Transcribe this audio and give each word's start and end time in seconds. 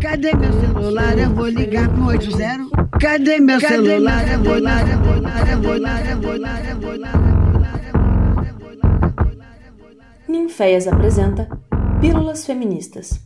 Cadê 0.00 0.34
meu 0.34 0.52
celular? 0.52 1.18
Eu 1.18 1.30
vou 1.30 1.48
ligar 1.48 1.88
pro 1.88 2.06
80. 2.06 2.88
Cadê 3.00 3.40
meu 3.40 3.58
celular? 3.60 4.28
Eu 4.30 4.42
vou 4.42 4.54
ligar, 4.56 4.88
eu 4.90 4.98
vou 4.98 5.14
ligar, 5.14 5.50
eu 5.50 5.62
vou 5.62 5.74
ligar, 5.74 6.10
eu 6.10 6.20
vou 6.20 6.32
ligar, 6.34 6.70
eu 6.70 6.80
vou 6.80 6.96
ligar. 6.96 7.34
Ninféias 10.28 10.86
apresenta 10.86 11.48
Pílulas 12.00 12.44
Feministas. 12.44 13.20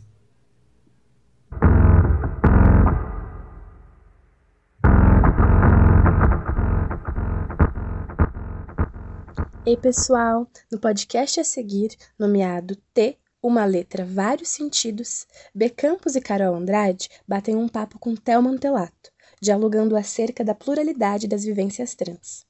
Ei 9.65 9.77
pessoal, 9.77 10.47
no 10.71 10.79
podcast 10.79 11.39
a 11.39 11.43
seguir, 11.43 11.95
nomeado 12.17 12.75
T, 12.93 13.17
uma 13.41 13.63
letra, 13.63 14.05
vários 14.05 14.49
sentidos, 14.49 15.25
B. 15.55 15.69
Campos 15.69 16.15
e 16.15 16.21
Carol 16.21 16.55
Andrade 16.55 17.09
batem 17.25 17.55
um 17.55 17.69
papo 17.69 17.97
com 17.97 18.13
Theo 18.13 18.41
Mantelato, 18.43 19.11
dialogando 19.41 19.95
acerca 19.95 20.43
da 20.43 20.53
pluralidade 20.53 21.25
das 21.25 21.45
vivências 21.45 21.95
trans. 21.95 22.45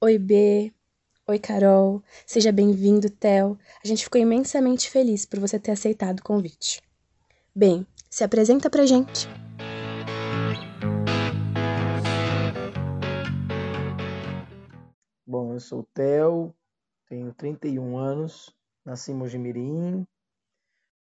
Oi 0.00 0.18
B, 0.18 0.72
oi 1.28 1.38
Carol, 1.38 2.02
seja 2.26 2.50
bem-vindo 2.50 3.08
Theo, 3.08 3.56
a 3.84 3.86
gente 3.86 4.02
ficou 4.02 4.20
imensamente 4.20 4.90
feliz 4.90 5.24
por 5.24 5.38
você 5.38 5.60
ter 5.60 5.70
aceitado 5.70 6.18
o 6.18 6.24
convite. 6.24 6.82
Bem, 7.54 7.86
se 8.10 8.24
apresenta 8.24 8.68
pra 8.68 8.84
gente. 8.84 9.28
Bom, 15.24 15.52
eu 15.52 15.60
sou 15.60 15.80
o 15.80 15.86
Theo, 15.94 16.52
tenho 17.08 17.32
31 17.32 17.96
anos, 17.96 18.52
nasci 18.84 19.12
em 19.12 19.14
Mojimirim, 19.14 20.06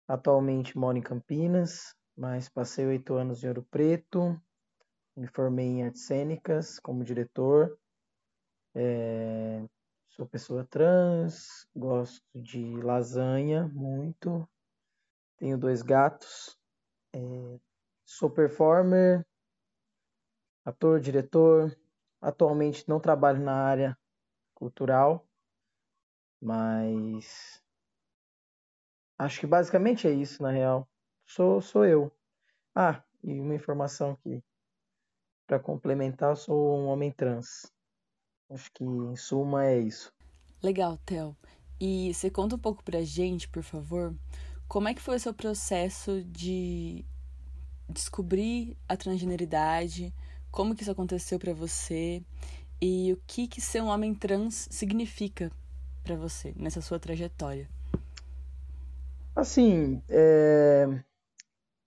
Atualmente 0.06 0.76
moro 0.76 0.98
em 0.98 1.02
Campinas, 1.02 1.96
mas 2.14 2.48
passei 2.48 2.84
oito 2.86 3.14
anos 3.14 3.42
em 3.42 3.48
Ouro 3.48 3.62
Preto, 3.70 4.38
me 5.16 5.26
formei 5.28 5.66
em 5.66 5.84
artes 5.84 6.02
cênicas 6.02 6.78
como 6.78 7.02
diretor. 7.02 7.78
É, 8.74 9.64
sou 10.08 10.26
pessoa 10.26 10.64
trans, 10.64 11.66
gosto 11.74 12.22
de 12.34 12.76
lasanha 12.82 13.66
muito, 13.68 14.46
tenho 15.38 15.56
dois 15.56 15.80
gatos, 15.80 16.58
é, 17.14 17.58
sou 18.04 18.28
performer, 18.28 19.24
ator, 20.64 21.00
diretor. 21.00 21.74
Atualmente 22.20 22.88
não 22.88 22.98
trabalho 23.00 23.40
na 23.40 23.54
área 23.54 23.98
cultural, 24.54 25.26
mas 26.40 27.63
Acho 29.18 29.40
que 29.40 29.46
basicamente 29.46 30.06
é 30.06 30.12
isso, 30.12 30.42
na 30.42 30.50
real. 30.50 30.88
Sou, 31.26 31.60
sou 31.60 31.84
eu. 31.84 32.12
Ah, 32.74 33.02
e 33.22 33.40
uma 33.40 33.54
informação 33.54 34.12
aqui. 34.12 34.42
Para 35.46 35.60
complementar, 35.60 36.30
eu 36.30 36.36
sou 36.36 36.78
um 36.78 36.86
homem 36.86 37.12
trans. 37.12 37.70
Acho 38.50 38.70
que, 38.72 38.84
em 38.84 39.16
suma, 39.16 39.66
é 39.66 39.78
isso. 39.78 40.12
Legal, 40.62 40.98
Theo. 40.98 41.36
E 41.80 42.12
você 42.12 42.30
conta 42.30 42.56
um 42.56 42.58
pouco 42.58 42.82
pra 42.82 43.02
gente, 43.02 43.48
por 43.48 43.62
favor, 43.62 44.14
como 44.68 44.88
é 44.88 44.94
que 44.94 45.02
foi 45.02 45.16
o 45.16 45.20
seu 45.20 45.34
processo 45.34 46.22
de 46.24 47.04
descobrir 47.88 48.76
a 48.88 48.96
transgeneridade, 48.96 50.12
como 50.50 50.74
que 50.74 50.82
isso 50.82 50.90
aconteceu 50.90 51.38
para 51.38 51.52
você 51.52 52.22
e 52.80 53.12
o 53.12 53.20
que 53.26 53.46
que 53.46 53.60
ser 53.60 53.82
um 53.82 53.86
homem 53.86 54.14
trans 54.14 54.68
significa 54.70 55.50
para 56.02 56.16
você 56.16 56.52
nessa 56.56 56.80
sua 56.80 56.98
trajetória. 56.98 57.68
Assim, 59.44 60.02
é, 60.08 60.86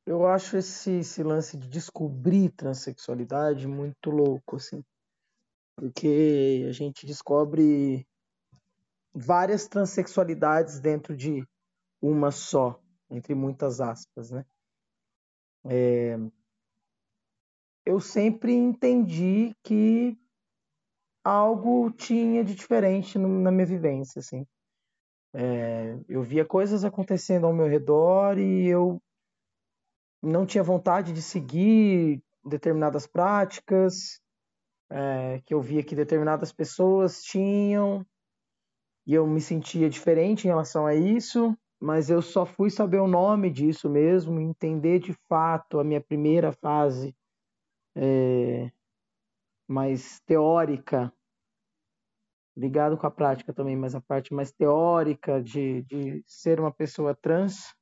eu 0.05 0.27
acho 0.27 0.57
esse, 0.57 0.99
esse 0.99 1.23
lance 1.23 1.57
de 1.57 1.67
descobrir 1.67 2.51
transexualidade 2.51 3.67
muito 3.67 4.11
louco, 4.11 4.57
assim. 4.57 4.85
Porque 5.75 6.67
a 6.69 6.71
gente 6.71 7.03
descobre 7.03 8.07
várias 9.11 9.67
transexualidades 9.67 10.79
dentro 10.79 11.17
de 11.17 11.43
uma 11.99 12.29
só, 12.29 12.79
entre 13.09 13.33
muitas 13.33 13.81
aspas, 13.81 14.29
né? 14.29 14.45
É, 15.65 16.15
eu 17.83 17.99
sempre 17.99 18.53
entendi 18.53 19.55
que 19.63 20.15
algo 21.23 21.89
tinha 21.89 22.43
de 22.43 22.53
diferente 22.53 23.17
na 23.17 23.51
minha 23.51 23.65
vivência, 23.65 24.19
assim. 24.19 24.45
É, 25.33 25.99
eu 26.07 26.23
via 26.23 26.45
coisas 26.45 26.83
acontecendo 26.83 27.45
ao 27.45 27.53
meu 27.53 27.67
redor 27.67 28.37
e 28.37 28.67
eu 28.67 29.01
não 30.21 30.45
tinha 30.45 30.63
vontade 30.63 31.13
de 31.13 31.21
seguir 31.21 32.23
determinadas 32.43 33.05
práticas 33.05 34.21
é, 34.89 35.41
que 35.45 35.53
eu 35.53 35.61
via 35.61 35.83
que 35.83 35.95
determinadas 35.95 36.51
pessoas 36.51 37.21
tinham 37.21 38.05
e 39.05 39.13
eu 39.13 39.25
me 39.27 39.39
sentia 39.39 39.89
diferente 39.89 40.45
em 40.45 40.47
relação 40.47 40.85
a 40.85 40.93
isso, 40.93 41.57
mas 41.79 42.09
eu 42.09 42.21
só 42.21 42.45
fui 42.45 42.69
saber 42.69 42.99
o 42.99 43.07
nome 43.07 43.49
disso 43.49 43.89
mesmo, 43.89 44.39
entender 44.39 44.99
de 44.99 45.13
fato 45.29 45.79
a 45.79 45.83
minha 45.83 46.01
primeira 46.01 46.51
fase 46.51 47.15
é, 47.95 48.69
mais 49.67 50.19
teórica 50.21 51.13
ligado 52.57 52.97
com 52.97 53.05
a 53.05 53.11
prática 53.11 53.53
também, 53.53 53.75
mas 53.75 53.93
a 53.93 54.01
parte 54.01 54.33
mais 54.33 54.51
teórica 54.51 55.41
de, 55.41 55.83
de 55.83 56.23
ser 56.25 56.59
uma 56.59 56.71
pessoa 56.71 57.13
trans 57.13 57.75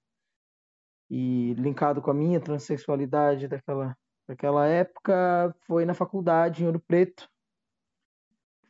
e 1.10 1.54
linkado 1.54 2.02
com 2.02 2.12
a 2.12 2.14
minha 2.14 2.42
transexualidade 2.42 3.48
daquela, 3.48 3.98
daquela 4.28 4.68
época 4.68 5.56
foi 5.62 5.86
na 5.86 5.94
faculdade 5.94 6.62
em 6.62 6.66
Ouro 6.66 6.80
Preto. 6.80 7.30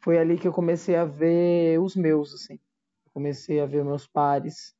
Foi 0.04 0.20
ali 0.20 0.38
que 0.38 0.48
eu 0.48 0.54
comecei 0.54 0.96
a 0.96 1.06
ver 1.06 1.80
os 1.80 1.96
meus, 1.96 2.36
assim. 2.36 2.60
Comecei 3.12 3.60
a 3.60 3.66
ver 3.66 3.84
meus 3.84 4.06
pares, 4.06 4.76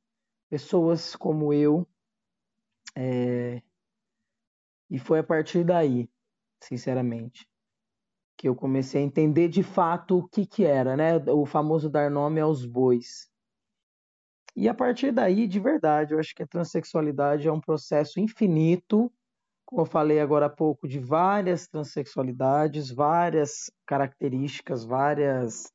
pessoas 0.48 1.16
como 1.16 1.52
eu. 1.52 1.84
É... 2.94 3.60
E 4.88 4.96
foi 5.00 5.18
a 5.18 5.24
partir 5.24 5.64
daí, 5.64 6.08
sinceramente 6.62 7.48
que 8.36 8.48
eu 8.48 8.54
comecei 8.54 9.02
a 9.02 9.04
entender 9.04 9.48
de 9.48 9.62
fato 9.62 10.18
o 10.18 10.28
que 10.28 10.46
que 10.46 10.64
era, 10.64 10.96
né? 10.96 11.16
O 11.32 11.46
famoso 11.46 11.88
dar 11.88 12.10
nome 12.10 12.40
aos 12.40 12.66
bois. 12.66 13.28
E 14.54 14.68
a 14.68 14.74
partir 14.74 15.12
daí, 15.12 15.46
de 15.46 15.60
verdade, 15.60 16.14
eu 16.14 16.18
acho 16.18 16.34
que 16.34 16.42
a 16.42 16.46
transexualidade 16.46 17.46
é 17.46 17.52
um 17.52 17.60
processo 17.60 18.18
infinito, 18.18 19.12
como 19.66 19.82
eu 19.82 19.86
falei 19.86 20.20
agora 20.20 20.46
há 20.46 20.50
pouco, 20.50 20.88
de 20.88 20.98
várias 20.98 21.66
transexualidades, 21.66 22.90
várias 22.90 23.70
características, 23.86 24.84
várias 24.84 25.70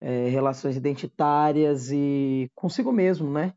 é, 0.00 0.28
relações 0.28 0.76
identitárias 0.76 1.90
e 1.90 2.50
consigo 2.54 2.92
mesmo, 2.92 3.30
né? 3.30 3.54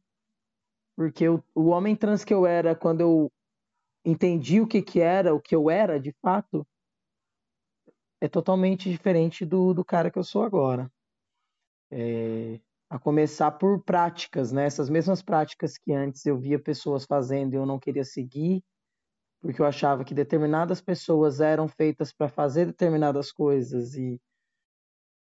Porque 0.95 1.27
o, 1.27 1.43
o 1.55 1.67
homem 1.67 1.95
trans 1.95 2.23
que 2.23 2.33
eu 2.33 2.45
era 2.45 2.75
quando 2.75 3.01
eu 3.01 3.31
entendi 4.05 4.61
o 4.61 4.67
que 4.67 4.81
que 4.81 4.99
era, 4.99 5.33
o 5.33 5.41
que 5.41 5.55
eu 5.55 5.69
era 5.69 5.99
de 5.99 6.13
fato, 6.21 6.65
é 8.21 8.27
totalmente 8.27 8.89
diferente 8.89 9.43
do, 9.43 9.73
do 9.73 9.83
cara 9.83 10.11
que 10.11 10.19
eu 10.19 10.23
sou 10.23 10.43
agora. 10.43 10.89
É, 11.91 12.59
a 12.89 12.99
começar 12.99 13.51
por 13.51 13.83
práticas, 13.83 14.51
né? 14.51 14.65
Essas 14.65 14.89
mesmas 14.89 15.21
práticas 15.23 15.77
que 15.77 15.91
antes 15.91 16.25
eu 16.25 16.37
via 16.37 16.59
pessoas 16.59 17.03
fazendo 17.05 17.53
e 17.53 17.57
eu 17.57 17.65
não 17.65 17.79
queria 17.79 18.05
seguir, 18.05 18.63
porque 19.41 19.61
eu 19.61 19.65
achava 19.65 20.05
que 20.05 20.13
determinadas 20.13 20.79
pessoas 20.81 21.41
eram 21.41 21.67
feitas 21.67 22.13
para 22.13 22.29
fazer 22.29 22.67
determinadas 22.67 23.31
coisas 23.31 23.95
e 23.95 24.21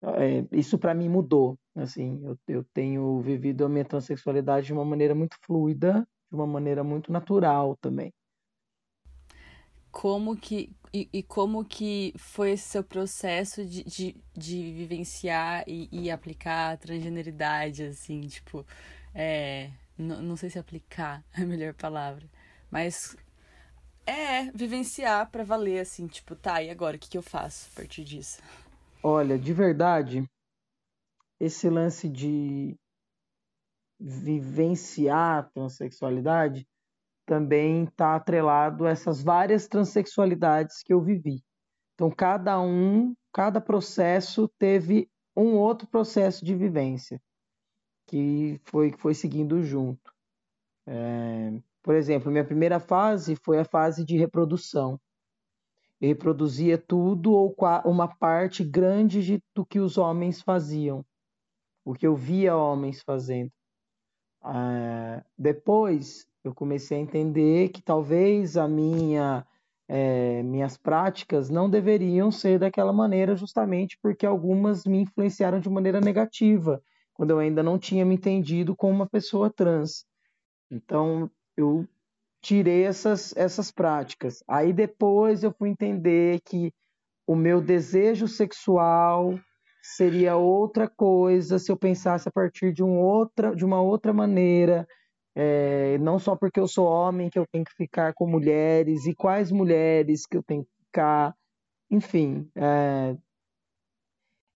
é, 0.01 0.47
isso 0.51 0.79
para 0.79 0.95
mim 0.95 1.09
mudou. 1.09 1.57
Assim, 1.75 2.21
eu, 2.25 2.37
eu 2.47 2.65
tenho 2.73 3.21
vivido 3.21 3.65
a 3.65 3.69
minha 3.69 3.85
transexualidade 3.85 4.67
de 4.67 4.73
uma 4.73 4.83
maneira 4.83 5.13
muito 5.13 5.37
fluida, 5.45 6.07
de 6.29 6.35
uma 6.35 6.47
maneira 6.47 6.83
muito 6.83 7.11
natural 7.11 7.77
também 7.77 8.11
como 9.99 10.37
que 10.37 10.73
e, 10.93 11.09
e, 11.11 11.21
como 11.21 11.65
que 11.65 12.13
foi 12.17 12.51
esse 12.51 12.69
seu 12.69 12.81
processo 12.81 13.65
de, 13.65 13.83
de, 13.83 14.15
de 14.33 14.71
vivenciar 14.71 15.65
e, 15.67 15.89
e, 15.91 16.09
aplicar 16.09 16.71
a 16.71 16.77
transgeneridade, 16.77 17.83
assim, 17.83 18.21
tipo, 18.21 18.65
é, 19.13 19.69
não 19.97 20.37
sei 20.37 20.49
se 20.49 20.57
aplicar 20.57 21.21
é 21.37 21.41
a 21.41 21.45
melhor 21.45 21.73
palavra, 21.73 22.25
mas 22.71 23.13
é 24.05 24.49
vivenciar 24.51 25.29
para 25.29 25.43
valer, 25.43 25.81
assim, 25.81 26.07
tipo, 26.07 26.33
tá, 26.33 26.63
e 26.63 26.69
agora, 26.69 26.95
o 26.95 26.99
que, 26.99 27.09
que 27.09 27.17
eu 27.17 27.21
faço 27.21 27.69
a 27.73 27.75
partir 27.75 28.05
disso? 28.05 28.41
Olha, 29.03 29.37
de 29.37 29.51
verdade, 29.51 30.23
esse 31.41 31.69
lance 31.69 32.07
de 32.07 32.73
vivenciar 33.99 35.39
a 35.39 35.43
transexualidade 35.43 36.65
também 37.29 37.83
está 37.83 38.15
atrelado 38.15 38.87
a 38.87 38.89
essas 38.89 39.21
várias 39.21 39.67
transexualidades 39.67 40.81
que 40.81 40.91
eu 40.91 40.99
vivi. 40.99 41.43
Então, 41.93 42.09
cada 42.09 42.59
um, 42.59 43.13
cada 43.31 43.61
processo 43.61 44.49
teve 44.57 45.07
um 45.37 45.53
outro 45.55 45.87
processo 45.87 46.43
de 46.43 46.55
vivência 46.55 47.21
que 48.07 48.59
foi, 48.65 48.91
foi 48.97 49.13
seguindo 49.13 49.61
junto. 49.61 50.11
É, 50.87 51.53
por 51.83 51.93
exemplo, 51.93 52.31
minha 52.31 52.43
primeira 52.43 52.79
fase 52.79 53.35
foi 53.35 53.59
a 53.59 53.65
fase 53.65 54.03
de 54.03 54.17
reprodução. 54.17 54.99
Eu 56.01 56.07
reproduzia 56.07 56.79
tudo 56.79 57.31
ou 57.31 57.55
uma 57.85 58.07
parte 58.07 58.63
grande 58.63 59.23
de, 59.23 59.43
do 59.53 59.63
que 59.63 59.79
os 59.79 59.99
homens 59.99 60.41
faziam, 60.41 61.05
o 61.85 61.93
que 61.93 62.07
eu 62.07 62.15
via 62.15 62.57
homens 62.57 63.03
fazendo. 63.03 63.51
É, 64.43 65.23
depois 65.37 66.28
eu 66.43 66.53
comecei 66.53 66.97
a 66.97 67.01
entender 67.01 67.69
que 67.69 67.81
talvez 67.81 68.57
a 68.57 68.67
minha 68.67 69.45
é, 69.89 70.43
minhas 70.43 70.77
práticas 70.77 71.49
não 71.49 71.67
deveriam 71.67 72.31
ser 72.31 72.59
daquela 72.59 72.93
maneira, 72.93 73.35
justamente 73.35 73.97
porque 74.01 74.25
algumas 74.25 74.85
me 74.85 74.99
influenciaram 75.01 75.59
de 75.59 75.67
maneira 75.67 75.99
negativa, 75.99 76.81
quando 77.11 77.31
eu 77.31 77.39
ainda 77.39 77.63
não 77.63 77.79
tinha 77.79 78.05
me 78.05 78.13
entendido 78.13 78.75
como 78.75 78.93
uma 78.93 79.09
pessoa 79.09 79.49
trans. 79.49 80.05
Então, 80.69 81.29
eu 81.57 81.87
tirei 82.39 82.83
essas, 82.83 83.35
essas 83.35 83.71
práticas. 83.71 84.43
Aí 84.47 84.71
depois 84.71 85.43
eu 85.43 85.51
fui 85.51 85.69
entender 85.69 86.39
que 86.45 86.71
o 87.25 87.35
meu 87.35 87.59
desejo 87.59 88.27
sexual 88.27 89.39
seria 89.81 90.35
outra 90.35 90.87
coisa 90.87 91.57
se 91.57 91.71
eu 91.71 91.77
pensasse 91.77 92.29
a 92.29 92.31
partir 92.31 92.71
de, 92.71 92.83
um 92.83 92.99
outra, 92.99 93.55
de 93.55 93.65
uma 93.65 93.81
outra 93.81 94.13
maneira, 94.13 94.87
é, 95.41 95.97
não 95.99 96.19
só 96.19 96.35
porque 96.35 96.59
eu 96.59 96.67
sou 96.67 96.85
homem 96.85 97.29
que 97.29 97.39
eu 97.39 97.47
tenho 97.49 97.63
que 97.63 97.73
ficar 97.73 98.13
com 98.13 98.27
mulheres 98.27 99.05
e 99.05 99.15
quais 99.15 99.53
mulheres 99.53 100.25
que 100.25 100.35
eu 100.35 100.43
tenho 100.43 100.65
que 100.65 100.71
ficar, 100.83 101.33
enfim, 101.89 102.51
é, 102.57 103.15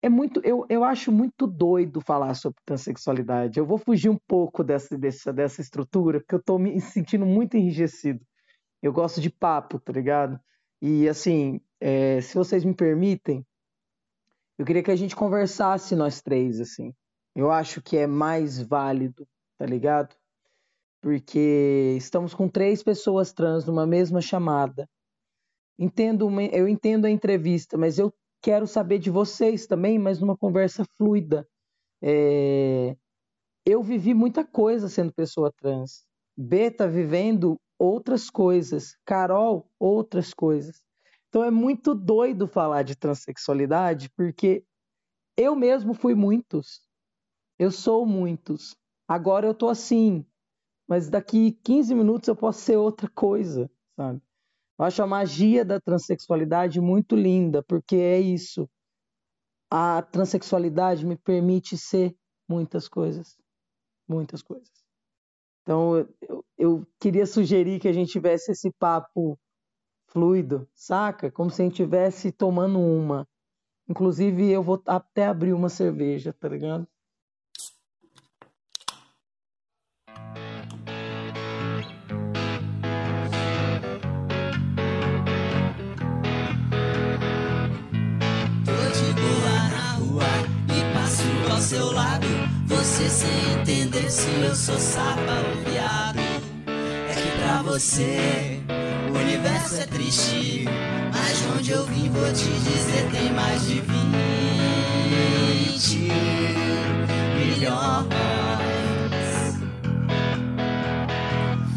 é 0.01 0.07
muito, 0.07 0.39
eu, 0.41 0.65
eu 0.69 0.85
acho 0.85 1.11
muito 1.11 1.45
doido 1.45 1.99
falar 1.99 2.33
sobre 2.33 2.61
transexualidade. 2.63 3.59
Eu 3.59 3.65
vou 3.65 3.77
fugir 3.77 4.07
um 4.07 4.17
pouco 4.25 4.63
dessa, 4.63 4.97
dessa, 4.97 5.33
dessa 5.33 5.59
estrutura, 5.59 6.21
porque 6.21 6.35
eu 6.35 6.39
estou 6.39 6.57
me 6.57 6.79
sentindo 6.79 7.25
muito 7.25 7.57
enrijecido. 7.57 8.25
Eu 8.81 8.93
gosto 8.93 9.19
de 9.19 9.29
papo, 9.29 9.81
tá 9.81 9.91
ligado? 9.91 10.39
E 10.81 11.09
assim, 11.09 11.59
é, 11.81 12.21
se 12.21 12.35
vocês 12.35 12.63
me 12.63 12.73
permitem, 12.73 13.45
eu 14.57 14.65
queria 14.65 14.81
que 14.81 14.91
a 14.91 14.95
gente 14.95 15.13
conversasse 15.13 15.93
nós 15.93 16.21
três, 16.21 16.61
assim. 16.61 16.93
Eu 17.35 17.51
acho 17.51 17.81
que 17.81 17.97
é 17.97 18.07
mais 18.07 18.61
válido, 18.61 19.27
tá 19.57 19.65
ligado? 19.65 20.15
Porque 21.01 21.95
estamos 21.97 22.33
com 22.33 22.47
três 22.47 22.83
pessoas 22.83 23.31
trans 23.31 23.65
numa 23.65 23.87
mesma 23.87 24.21
chamada. 24.21 24.87
Entendo, 25.77 26.29
eu 26.51 26.67
entendo 26.67 27.05
a 27.05 27.09
entrevista, 27.09 27.77
mas 27.77 27.97
eu 27.97 28.13
quero 28.41 28.67
saber 28.67 28.99
de 28.99 29.09
vocês 29.09 29.65
também, 29.65 29.97
mas 29.97 30.19
numa 30.19 30.37
conversa 30.37 30.83
fluida. 30.97 31.47
É... 32.01 32.95
Eu 33.65 33.83
vivi 33.83 34.13
muita 34.13 34.43
coisa 34.43 34.89
sendo 34.89 35.13
pessoa 35.13 35.51
trans. 35.51 36.05
B 36.37 36.67
está 36.67 36.87
vivendo 36.87 37.59
outras 37.77 38.29
coisas. 38.29 38.97
Carol, 39.05 39.69
outras 39.79 40.33
coisas. 40.33 40.81
Então 41.29 41.43
é 41.43 41.51
muito 41.51 41.93
doido 41.93 42.47
falar 42.47 42.83
de 42.83 42.95
transexualidade, 42.95 44.09
porque 44.17 44.65
eu 45.37 45.55
mesmo 45.55 45.93
fui 45.93 46.15
muitos. 46.15 46.81
Eu 47.57 47.71
sou 47.71 48.05
muitos. 48.05 48.75
Agora 49.07 49.45
eu 49.45 49.53
tô 49.53 49.69
assim, 49.69 50.25
mas 50.89 51.07
daqui 51.07 51.51
15 51.63 51.93
minutos 51.93 52.27
eu 52.27 52.35
posso 52.35 52.61
ser 52.61 52.75
outra 52.75 53.07
coisa, 53.07 53.69
sabe? 53.95 54.19
Eu 54.79 54.85
acho 54.85 55.03
a 55.03 55.07
magia 55.07 55.63
da 55.63 55.79
transexualidade 55.79 56.81
muito 56.81 57.15
linda, 57.15 57.61
porque 57.61 57.95
é 57.95 58.19
isso. 58.19 58.67
A 59.69 60.01
transexualidade 60.01 61.05
me 61.05 61.15
permite 61.15 61.77
ser 61.77 62.15
muitas 62.49 62.87
coisas. 62.87 63.37
Muitas 64.07 64.41
coisas. 64.41 64.71
Então, 65.61 66.07
eu, 66.27 66.45
eu 66.57 66.87
queria 66.99 67.27
sugerir 67.27 67.79
que 67.79 67.87
a 67.87 67.93
gente 67.93 68.11
tivesse 68.11 68.51
esse 68.51 68.71
papo 68.71 69.37
fluido, 70.07 70.67
saca? 70.73 71.29
Como 71.29 71.51
se 71.51 71.61
a 71.61 71.65
gente 71.65 71.73
estivesse 71.73 72.31
tomando 72.31 72.79
uma. 72.79 73.27
Inclusive, 73.87 74.49
eu 74.49 74.63
vou 74.63 74.81
até 74.87 75.27
abrir 75.27 75.53
uma 75.53 75.69
cerveja, 75.69 76.33
tá 76.33 76.49
ligado? 76.49 76.87
Seu 91.69 91.91
lado. 91.91 92.25
Você 92.65 93.07
sem 93.07 93.29
entender 93.61 94.09
se 94.09 94.27
eu 94.41 94.55
sou 94.55 94.79
sapa 94.79 95.21
ou 95.21 95.61
viado. 95.71 96.17
É 96.17 97.13
que 97.13 97.29
pra 97.37 97.61
você 97.61 98.59
o 99.07 99.11
universo 99.15 99.79
é 99.79 99.85
triste. 99.85 100.65
Mas 101.13 101.45
onde 101.55 101.69
eu 101.69 101.85
vim, 101.85 102.09
vou 102.09 102.25
te 102.33 102.45
dizer, 102.45 103.11
tem 103.11 103.31
mais 103.33 103.67
de 103.67 103.81
20 103.81 106.09
milhões. 107.37 108.09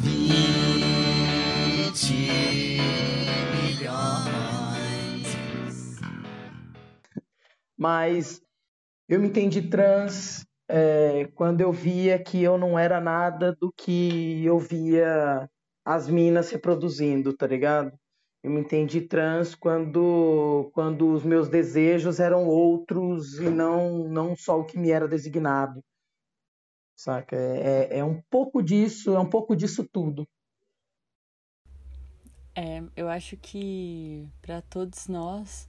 20 0.01 2.81
milhões. 3.61 5.37
Mas 7.77 8.41
eu 9.09 9.21
me 9.21 9.29
entendi 9.29 9.63
trans 9.63 10.45
é, 10.69 11.27
quando 11.35 11.61
eu 11.61 11.73
via 11.73 12.23
que 12.23 12.43
eu 12.43 12.57
não 12.57 12.79
era 12.79 13.01
nada 13.01 13.55
do 13.55 13.73
que 13.73 14.45
eu 14.45 14.59
via 14.59 15.49
as 15.85 16.09
minas 16.09 16.51
reproduzindo, 16.51 17.37
tá 17.37 17.47
ligado? 17.47 17.93
Eu 18.43 18.51
me 18.51 18.61
entendi 18.61 19.01
trans 19.01 19.55
quando, 19.55 20.71
quando 20.75 21.13
os 21.13 21.23
meus 21.23 21.49
desejos 21.49 22.19
eram 22.19 22.47
outros 22.47 23.39
e 23.39 23.49
não, 23.49 24.09
não 24.09 24.35
só 24.35 24.59
o 24.59 24.65
que 24.65 24.79
me 24.79 24.91
era 24.91 25.07
designado. 25.07 25.81
Saca? 26.97 27.37
É, 27.37 27.89
é, 27.91 27.99
é 27.99 28.05
um 28.05 28.21
pouco 28.31 28.63
disso, 28.63 29.15
é 29.15 29.21
um 29.21 29.29
pouco 29.29 29.55
disso 29.55 29.87
tudo. 29.93 30.27
É, 32.55 32.83
eu 32.97 33.09
acho 33.09 33.37
que 33.37 34.29
para 34.43 34.61
todos 34.63 35.07
nós 35.09 35.69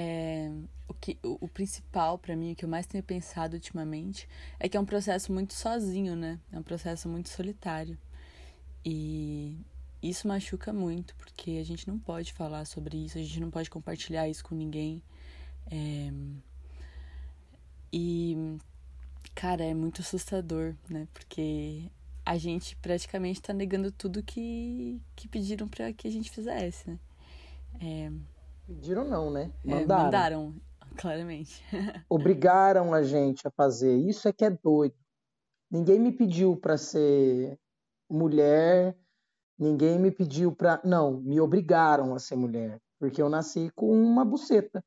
é, 0.00 0.48
o, 0.86 0.94
que, 0.94 1.18
o, 1.24 1.46
o 1.46 1.48
principal 1.48 2.16
para 2.16 2.36
mim, 2.36 2.52
o 2.52 2.54
que 2.54 2.64
eu 2.64 2.68
mais 2.68 2.86
tenho 2.86 3.02
pensado 3.02 3.54
ultimamente, 3.54 4.28
é 4.60 4.68
que 4.68 4.76
é 4.76 4.80
um 4.80 4.84
processo 4.84 5.32
muito 5.32 5.54
sozinho, 5.54 6.14
né? 6.14 6.38
É 6.52 6.58
um 6.58 6.62
processo 6.62 7.08
muito 7.08 7.28
solitário. 7.28 7.98
E 8.84 9.56
isso 10.00 10.28
machuca 10.28 10.72
muito, 10.72 11.16
porque 11.16 11.58
a 11.60 11.64
gente 11.64 11.88
não 11.88 11.98
pode 11.98 12.32
falar 12.32 12.64
sobre 12.64 12.96
isso, 12.96 13.18
a 13.18 13.20
gente 13.20 13.40
não 13.40 13.50
pode 13.50 13.68
compartilhar 13.68 14.28
isso 14.28 14.44
com 14.44 14.54
ninguém. 14.54 15.02
É... 15.68 16.12
E, 17.92 18.56
cara, 19.34 19.64
é 19.64 19.74
muito 19.74 20.00
assustador, 20.00 20.76
né? 20.88 21.08
Porque 21.12 21.90
a 22.24 22.38
gente 22.38 22.76
praticamente 22.76 23.42
tá 23.42 23.52
negando 23.52 23.90
tudo 23.90 24.22
que, 24.22 25.00
que 25.16 25.26
pediram 25.26 25.66
para 25.66 25.92
que 25.92 26.06
a 26.06 26.10
gente 26.10 26.30
fizesse, 26.30 26.88
né? 26.88 26.98
É... 27.80 28.37
Pediram 28.68 29.02
não, 29.02 29.30
né? 29.30 29.50
Mandaram. 29.64 29.80
É, 29.80 30.04
mandaram, 30.04 30.54
claramente. 30.98 31.64
Obrigaram 32.06 32.92
a 32.92 33.02
gente 33.02 33.48
a 33.48 33.50
fazer. 33.50 33.96
Isso 33.96 34.28
é 34.28 34.32
que 34.32 34.44
é 34.44 34.50
doido. 34.50 34.94
Ninguém 35.70 35.98
me 35.98 36.12
pediu 36.12 36.54
para 36.54 36.76
ser 36.76 37.58
mulher, 38.10 38.94
ninguém 39.58 39.98
me 39.98 40.10
pediu 40.10 40.54
para. 40.54 40.82
Não, 40.84 41.18
me 41.18 41.40
obrigaram 41.40 42.14
a 42.14 42.18
ser 42.18 42.36
mulher. 42.36 42.78
Porque 42.98 43.22
eu 43.22 43.30
nasci 43.30 43.70
com 43.74 43.90
uma 43.90 44.22
buceta. 44.22 44.84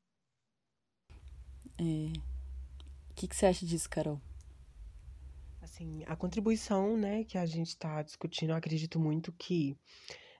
É... 1.80 2.12
O 3.10 3.14
que, 3.16 3.26
que 3.26 3.34
você 3.34 3.46
acha 3.46 3.66
disso, 3.66 3.90
Carol? 3.90 4.20
Assim, 5.60 6.04
a 6.06 6.14
contribuição 6.14 6.96
né, 6.96 7.24
que 7.24 7.36
a 7.36 7.46
gente 7.46 7.68
está 7.68 8.00
discutindo, 8.02 8.50
eu 8.50 8.56
acredito 8.56 9.00
muito 9.00 9.32
que 9.32 9.76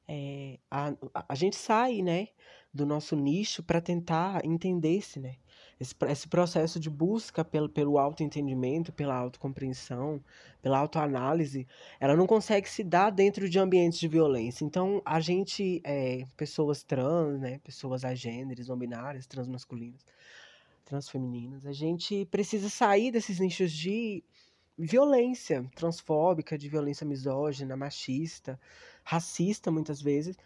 é, 0.08 0.58
a, 0.70 0.94
a 1.28 1.34
gente 1.34 1.56
sai 1.56 2.02
né, 2.02 2.28
do 2.72 2.86
nosso 2.86 3.14
nicho 3.14 3.62
para 3.62 3.80
tentar 3.80 4.44
entender-se, 4.44 5.20
né? 5.20 5.36
Esse, 5.78 5.94
esse 6.08 6.28
processo 6.28 6.78
de 6.78 6.88
busca 6.88 7.44
pelo, 7.44 7.68
pelo 7.68 7.98
autoentendimento, 7.98 8.92
pela 8.92 9.16
autocompreensão, 9.16 10.22
pela 10.60 10.78
autoanálise, 10.78 11.66
ela 11.98 12.16
não 12.16 12.26
consegue 12.26 12.68
se 12.68 12.84
dar 12.84 13.10
dentro 13.10 13.48
de 13.48 13.58
ambientes 13.58 13.98
de 13.98 14.06
violência. 14.06 14.64
Então, 14.64 15.02
a 15.04 15.18
gente, 15.18 15.80
é, 15.84 16.24
pessoas 16.36 16.84
trans, 16.84 17.40
né, 17.40 17.58
pessoas 17.64 18.04
agêneres, 18.04 18.68
não 18.68 18.78
binárias, 18.78 19.26
transmasculinas, 19.26 20.06
transfemininas, 20.84 21.66
a 21.66 21.72
gente 21.72 22.26
precisa 22.26 22.68
sair 22.68 23.10
desses 23.10 23.40
nichos 23.40 23.72
de 23.72 24.22
violência 24.78 25.64
transfóbica, 25.74 26.58
de 26.58 26.68
violência 26.68 27.06
misógina, 27.06 27.76
machista, 27.76 28.58
racista, 29.04 29.70
muitas 29.70 30.00
vezes, 30.00 30.36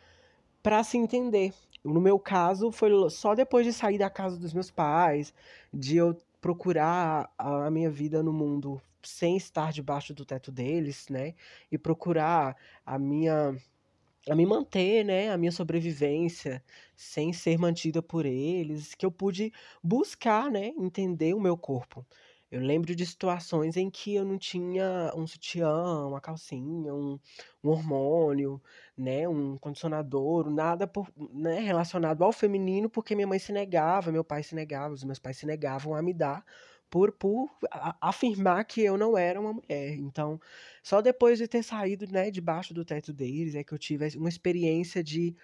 para 0.62 0.82
se 0.84 0.98
entender. 0.98 1.52
No 1.84 2.00
meu 2.00 2.18
caso, 2.18 2.72
foi 2.72 2.90
só 3.10 3.34
depois 3.34 3.64
de 3.66 3.72
sair 3.72 3.98
da 3.98 4.10
casa 4.10 4.38
dos 4.38 4.52
meus 4.52 4.70
pais, 4.70 5.32
de 5.72 5.96
eu 5.96 6.16
procurar 6.40 7.30
a 7.38 7.70
minha 7.70 7.90
vida 7.90 8.22
no 8.22 8.32
mundo 8.32 8.80
sem 9.02 9.36
estar 9.36 9.72
debaixo 9.72 10.12
do 10.12 10.24
teto 10.24 10.50
deles, 10.50 11.08
né? 11.08 11.34
E 11.70 11.78
procurar 11.78 12.56
a 12.84 12.98
minha 12.98 13.56
a 14.28 14.34
me 14.34 14.44
manter, 14.44 15.04
né, 15.04 15.30
a 15.30 15.38
minha 15.38 15.52
sobrevivência 15.52 16.62
sem 16.96 17.32
ser 17.32 17.58
mantida 17.58 18.02
por 18.02 18.26
eles, 18.26 18.94
que 18.94 19.06
eu 19.06 19.10
pude 19.10 19.52
buscar, 19.82 20.50
né, 20.50 20.72
entender 20.76 21.34
o 21.34 21.40
meu 21.40 21.56
corpo. 21.56 22.04
Eu 22.56 22.62
lembro 22.62 22.94
de 22.94 23.04
situações 23.04 23.76
em 23.76 23.90
que 23.90 24.14
eu 24.14 24.24
não 24.24 24.38
tinha 24.38 25.12
um 25.14 25.26
sutiã, 25.26 26.06
uma 26.06 26.22
calcinha, 26.22 26.94
um, 26.94 27.20
um 27.62 27.68
hormônio, 27.68 28.62
né, 28.96 29.28
um 29.28 29.58
condicionador, 29.58 30.48
nada 30.48 30.86
por, 30.86 31.06
né, 31.34 31.60
relacionado 31.60 32.24
ao 32.24 32.32
feminino, 32.32 32.88
porque 32.88 33.14
minha 33.14 33.26
mãe 33.26 33.38
se 33.38 33.52
negava, 33.52 34.10
meu 34.10 34.24
pai 34.24 34.42
se 34.42 34.54
negava, 34.54 34.94
os 34.94 35.04
meus 35.04 35.18
pais 35.18 35.36
se 35.36 35.44
negavam 35.44 35.94
a 35.94 36.00
me 36.00 36.14
dar 36.14 36.42
por, 36.88 37.12
por 37.12 37.50
afirmar 38.00 38.64
que 38.64 38.80
eu 38.80 38.96
não 38.96 39.18
era 39.18 39.38
uma 39.38 39.52
mulher. 39.52 39.94
Então, 39.98 40.40
só 40.82 41.02
depois 41.02 41.36
de 41.36 41.46
ter 41.46 41.62
saído, 41.62 42.06
né, 42.10 42.30
debaixo 42.30 42.72
do 42.72 42.86
teto 42.86 43.12
deles 43.12 43.54
é 43.54 43.62
que 43.62 43.74
eu 43.74 43.78
tive 43.78 44.16
uma 44.16 44.30
experiência 44.30 45.04
de, 45.04 45.36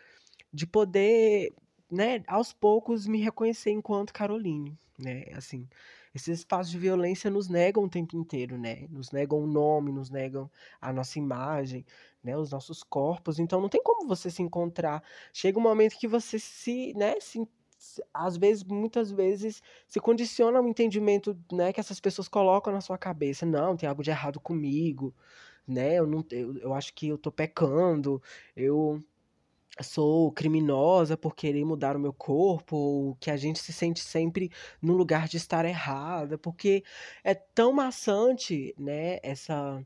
de 0.50 0.66
poder, 0.66 1.52
né, 1.90 2.22
aos 2.26 2.54
poucos 2.54 3.06
me 3.06 3.20
reconhecer 3.20 3.70
enquanto 3.70 4.14
Caroline, 4.14 4.78
né, 4.98 5.24
assim. 5.34 5.68
Esses 6.14 6.40
espaços 6.40 6.70
de 6.70 6.78
violência 6.78 7.30
nos 7.30 7.48
negam 7.48 7.84
o 7.84 7.88
tempo 7.88 8.16
inteiro, 8.16 8.58
né? 8.58 8.86
Nos 8.90 9.10
negam 9.12 9.38
o 9.38 9.46
nome, 9.46 9.92
nos 9.92 10.10
negam 10.10 10.50
a 10.80 10.92
nossa 10.92 11.18
imagem, 11.18 11.84
né? 12.22 12.36
Os 12.36 12.50
nossos 12.50 12.82
corpos. 12.82 13.38
Então 13.38 13.60
não 13.60 13.68
tem 13.68 13.82
como 13.82 14.06
você 14.06 14.30
se 14.30 14.42
encontrar. 14.42 15.02
Chega 15.32 15.58
um 15.58 15.62
momento 15.62 15.98
que 15.98 16.08
você 16.08 16.38
se, 16.38 16.92
né, 16.94 17.18
se 17.20 17.46
às 18.14 18.36
vezes, 18.36 18.62
muitas 18.64 19.10
vezes, 19.10 19.62
se 19.88 20.00
condiciona 20.00 20.60
o 20.60 20.68
entendimento 20.68 21.36
né, 21.52 21.72
que 21.72 21.80
essas 21.80 21.98
pessoas 22.00 22.28
colocam 22.28 22.72
na 22.72 22.80
sua 22.80 22.96
cabeça. 22.98 23.44
Não, 23.44 23.76
tem 23.76 23.88
algo 23.88 24.02
de 24.02 24.10
errado 24.10 24.40
comigo, 24.40 25.14
né? 25.66 25.94
Eu, 25.98 26.06
não, 26.06 26.24
eu, 26.30 26.56
eu 26.58 26.74
acho 26.74 26.94
que 26.94 27.08
eu 27.08 27.18
tô 27.18 27.32
pecando, 27.32 28.22
eu 28.56 29.02
sou 29.80 30.30
criminosa 30.32 31.16
por 31.16 31.34
querer 31.34 31.64
mudar 31.64 31.96
o 31.96 32.00
meu 32.00 32.12
corpo, 32.12 32.76
ou 32.76 33.16
que 33.16 33.30
a 33.30 33.36
gente 33.36 33.58
se 33.58 33.72
sente 33.72 34.00
sempre 34.00 34.50
no 34.80 34.94
lugar 34.94 35.28
de 35.28 35.36
estar 35.36 35.64
errada, 35.64 36.36
porque 36.38 36.84
é 37.24 37.34
tão 37.34 37.72
maçante, 37.72 38.74
né, 38.78 39.18
essa 39.22 39.84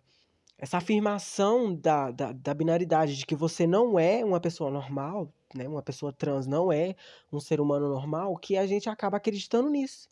essa 0.58 0.78
afirmação 0.78 1.74
da, 1.74 2.10
da, 2.10 2.32
da 2.32 2.54
binaridade 2.54 3.16
de 3.16 3.26
que 3.26 3.34
você 3.34 3.66
não 3.66 3.98
é 3.98 4.24
uma 4.24 4.40
pessoa 4.40 4.70
normal, 4.70 5.30
né, 5.54 5.68
uma 5.68 5.82
pessoa 5.82 6.12
trans 6.12 6.46
não 6.46 6.72
é 6.72 6.96
um 7.32 7.40
ser 7.40 7.60
humano 7.60 7.88
normal, 7.88 8.36
que 8.38 8.56
a 8.56 8.66
gente 8.66 8.88
acaba 8.88 9.18
acreditando 9.18 9.68
nisso. 9.70 10.08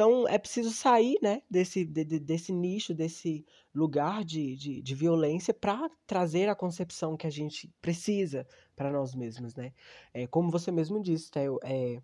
Então 0.00 0.26
é 0.26 0.38
preciso 0.38 0.70
sair 0.70 1.18
né, 1.20 1.42
desse, 1.50 1.84
de, 1.84 2.18
desse 2.18 2.54
nicho, 2.54 2.94
desse 2.94 3.44
lugar 3.74 4.24
de, 4.24 4.56
de, 4.56 4.80
de 4.80 4.94
violência 4.94 5.52
para 5.52 5.90
trazer 6.06 6.48
a 6.48 6.54
concepção 6.54 7.18
que 7.18 7.26
a 7.26 7.30
gente 7.30 7.70
precisa 7.82 8.46
para 8.74 8.90
nós 8.90 9.14
mesmos. 9.14 9.54
Né? 9.54 9.74
É, 10.14 10.26
como 10.26 10.50
você 10.50 10.72
mesmo 10.72 11.02
disse, 11.02 11.30
Theo, 11.30 11.58
é, 11.62 12.00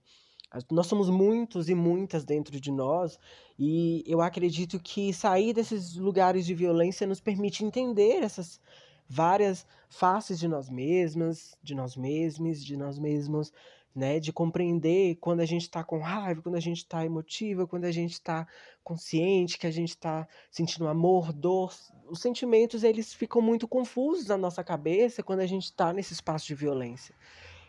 nós 0.70 0.88
somos 0.88 1.08
muitos 1.08 1.70
e 1.70 1.74
muitas 1.74 2.22
dentro 2.22 2.60
de 2.60 2.70
nós, 2.70 3.18
e 3.58 4.04
eu 4.06 4.20
acredito 4.20 4.78
que 4.78 5.10
sair 5.14 5.54
desses 5.54 5.96
lugares 5.96 6.44
de 6.44 6.52
violência 6.52 7.06
nos 7.06 7.18
permite 7.18 7.64
entender 7.64 8.22
essas 8.22 8.60
várias 9.08 9.66
faces 9.88 10.38
de 10.38 10.46
nós 10.46 10.68
mesmas, 10.68 11.56
de 11.62 11.74
nós 11.74 11.96
mesmos, 11.96 12.62
de 12.62 12.76
nós 12.76 12.98
mesmos, 12.98 13.50
né? 13.96 14.20
De 14.20 14.30
compreender 14.30 15.16
quando 15.16 15.40
a 15.40 15.46
gente 15.46 15.62
está 15.62 15.82
com 15.82 15.98
raiva, 15.98 16.42
quando 16.42 16.56
a 16.56 16.60
gente 16.60 16.78
está 16.78 17.02
emotiva, 17.02 17.66
quando 17.66 17.86
a 17.86 17.90
gente 17.90 18.12
está 18.12 18.46
consciente, 18.84 19.58
que 19.58 19.66
a 19.66 19.70
gente 19.70 19.88
está 19.88 20.28
sentindo 20.50 20.86
amor, 20.86 21.32
dor. 21.32 21.74
Os 22.08 22.20
sentimentos 22.20 22.84
eles 22.84 23.14
ficam 23.14 23.40
muito 23.40 23.66
confusos 23.66 24.26
na 24.26 24.36
nossa 24.36 24.62
cabeça 24.62 25.22
quando 25.22 25.40
a 25.40 25.46
gente 25.46 25.64
está 25.64 25.94
nesse 25.94 26.12
espaço 26.12 26.46
de 26.46 26.54
violência 26.54 27.14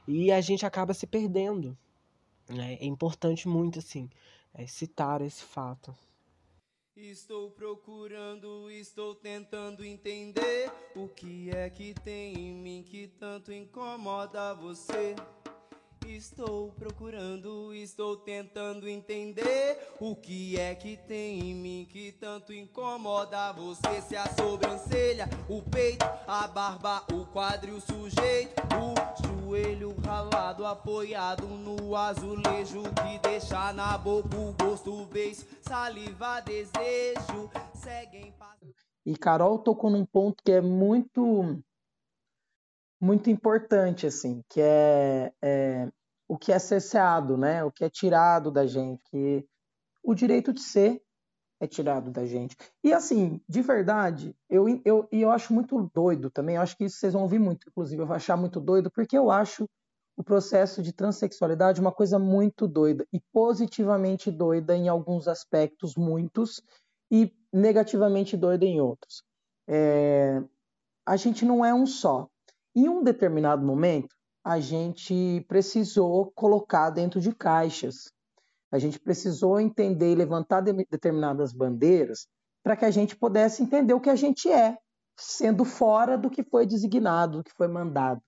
e 0.06 0.30
a 0.30 0.42
gente 0.42 0.66
acaba 0.66 0.94
se 0.94 1.08
perdendo. 1.08 1.78
Né? 2.50 2.74
É 2.76 2.86
importante 2.86 3.48
muito 3.48 3.80
assim 3.80 4.10
é, 4.54 4.68
citar 4.68 5.22
esse 5.22 5.44
fato. 5.44 5.96
Estou 6.96 7.52
procurando, 7.52 8.72
estou 8.72 9.14
tentando 9.14 9.86
entender 9.86 10.72
o 10.96 11.08
que 11.08 11.52
é 11.52 11.70
que 11.70 11.94
tem 11.94 12.34
em 12.34 12.54
mim 12.56 12.84
que 12.84 13.08
tanto 13.08 13.54
incomoda 13.54 14.56
você. 14.56 15.16
Estou 16.08 16.72
procurando, 16.72 17.74
estou 17.74 18.16
tentando 18.16 18.88
entender 18.88 19.78
o 20.00 20.16
que 20.16 20.58
é 20.58 20.74
que 20.74 20.96
tem 20.96 21.52
em 21.52 21.54
mim 21.54 21.86
que 21.90 22.14
tanto 22.14 22.54
incomoda 22.54 23.52
você. 23.52 24.02
Se 24.02 24.16
a 24.16 24.26
sobrancelha, 24.28 25.28
o 25.50 25.62
peito, 25.62 26.06
a 26.26 26.48
barba, 26.48 27.04
o 27.14 27.26
quadril, 27.26 27.76
o 27.76 27.82
sujeito, 27.82 28.54
o 28.74 29.28
joelho 29.28 29.94
ralado, 30.00 30.66
apoiado 30.66 31.46
no 31.46 31.94
azulejo 31.94 32.84
que 32.84 33.20
deixa 33.22 33.74
na 33.74 33.98
boca 33.98 34.36
o 34.38 34.54
gosto, 34.54 35.06
beijo, 35.08 35.46
saliva, 35.62 36.40
desejo. 36.40 37.52
E 39.06 39.16
Carol 39.18 39.60
tocou 39.60 39.90
num 39.90 40.06
ponto 40.06 40.42
que 40.44 40.54
é 40.54 40.62
muito 40.62 41.62
muito 43.00 43.30
importante 43.30 44.08
assim, 44.08 44.44
que 44.50 44.60
é, 44.60 45.32
é 45.42 45.88
o 46.28 46.38
que 46.38 46.52
é 46.52 46.60
cerceado, 46.60 47.38
né? 47.38 47.64
O 47.64 47.72
que 47.72 47.84
é 47.84 47.90
tirado 47.90 48.52
da 48.52 48.66
gente, 48.66 49.02
que 49.10 49.48
o 50.04 50.14
direito 50.14 50.54
de 50.54 50.62
ser 50.62 51.02
é 51.60 51.68
tirado 51.68 52.12
da 52.12 52.26
gente. 52.26 52.56
E 52.84 52.94
assim, 52.94 53.42
de 53.48 53.62
verdade, 53.62 54.36
eu, 54.50 54.66
eu, 54.86 55.08
eu 55.12 55.32
acho 55.32 55.54
muito 55.54 55.90
doido 55.94 56.30
também, 56.30 56.56
eu 56.56 56.62
acho 56.62 56.78
que 56.78 56.86
isso 56.86 56.98
vocês 56.98 57.14
vão 57.14 57.24
ouvir 57.24 57.40
muito, 57.40 57.68
inclusive, 57.68 58.02
eu 58.02 58.06
vou 58.06 58.16
achar 58.16 58.38
muito 58.38 58.60
doido, 58.60 58.92
porque 58.92 59.18
eu 59.18 59.32
acho 59.32 59.68
o 60.16 60.24
processo 60.24 60.82
de 60.82 60.92
transexualidade 60.92 61.80
uma 61.80 61.92
coisa 61.92 62.18
muito 62.18 62.68
doida, 62.68 63.06
e 63.14 63.20
positivamente 63.32 64.32
doida 64.32 64.76
em 64.76 64.88
alguns 64.88 65.28
aspectos, 65.28 65.96
muitos, 65.96 66.62
e 67.12 67.32
negativamente 67.54 68.36
doida 68.36 68.66
em 68.66 68.82
outros. 68.82 69.24
É, 69.68 70.42
a 71.06 71.16
gente 71.16 71.46
não 71.46 71.64
é 71.64 71.74
um 71.74 71.86
só. 71.86 72.28
Em 72.76 72.90
um 72.90 73.04
determinado 73.04 73.66
momento, 73.66 74.16
a 74.48 74.60
gente 74.60 75.46
precisou 75.48 76.32
colocar 76.32 76.90
dentro 76.90 77.20
de 77.20 77.34
caixas 77.34 78.06
a 78.72 78.80
gente 78.80 79.00
precisou 79.00 79.60
entender 79.60 80.12
e 80.12 80.16
levantar 80.16 80.62
de 80.62 80.74
determinadas 80.74 81.54
bandeiras 81.54 82.28
para 82.62 82.76
que 82.76 82.86
a 82.86 82.92
gente 82.92 83.16
pudesse 83.16 83.64
entender 83.64 83.94
o 83.94 84.02
que 84.02 84.10
a 84.10 84.16
gente 84.16 84.50
é, 84.52 84.78
sendo 85.16 85.64
fora 85.64 86.18
do 86.18 86.30
que 86.30 86.44
foi 86.44 86.66
designado, 86.66 87.38
do 87.38 87.44
que 87.44 87.54
foi 87.54 87.68
mandado. 87.68 88.22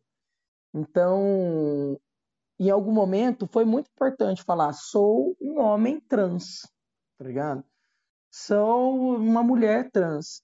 Então, 0.73 1.99
em 2.57 2.69
algum 2.69 2.91
momento, 2.91 3.47
foi 3.51 3.65
muito 3.65 3.89
importante 3.89 4.43
falar: 4.43 4.71
sou 4.73 5.35
um 5.41 5.59
homem 5.59 5.99
trans, 5.99 6.61
tá 7.17 7.25
ligado? 7.25 7.63
Sou 8.31 9.17
uma 9.17 9.43
mulher 9.43 9.91
trans. 9.91 10.41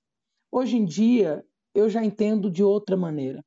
Hoje 0.51 0.75
em 0.75 0.85
dia, 0.85 1.45
eu 1.73 1.89
já 1.89 2.03
entendo 2.03 2.51
de 2.51 2.63
outra 2.63 2.97
maneira. 2.97 3.41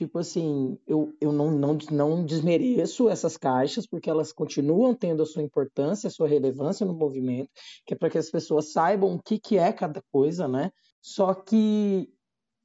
Tipo 0.00 0.18
assim, 0.18 0.78
eu, 0.86 1.14
eu 1.20 1.30
não, 1.30 1.50
não, 1.50 1.76
não 1.90 2.24
desmereço 2.24 3.06
essas 3.10 3.36
caixas, 3.36 3.86
porque 3.86 4.08
elas 4.08 4.32
continuam 4.32 4.94
tendo 4.94 5.22
a 5.22 5.26
sua 5.26 5.42
importância, 5.42 6.08
a 6.08 6.10
sua 6.10 6.26
relevância 6.26 6.86
no 6.86 6.94
movimento, 6.94 7.50
que 7.84 7.92
é 7.92 7.96
para 7.98 8.08
que 8.08 8.16
as 8.16 8.30
pessoas 8.30 8.72
saibam 8.72 9.14
o 9.14 9.22
que, 9.22 9.38
que 9.38 9.58
é 9.58 9.70
cada 9.74 10.00
coisa, 10.10 10.48
né? 10.48 10.70
Só 11.02 11.34
que 11.34 12.08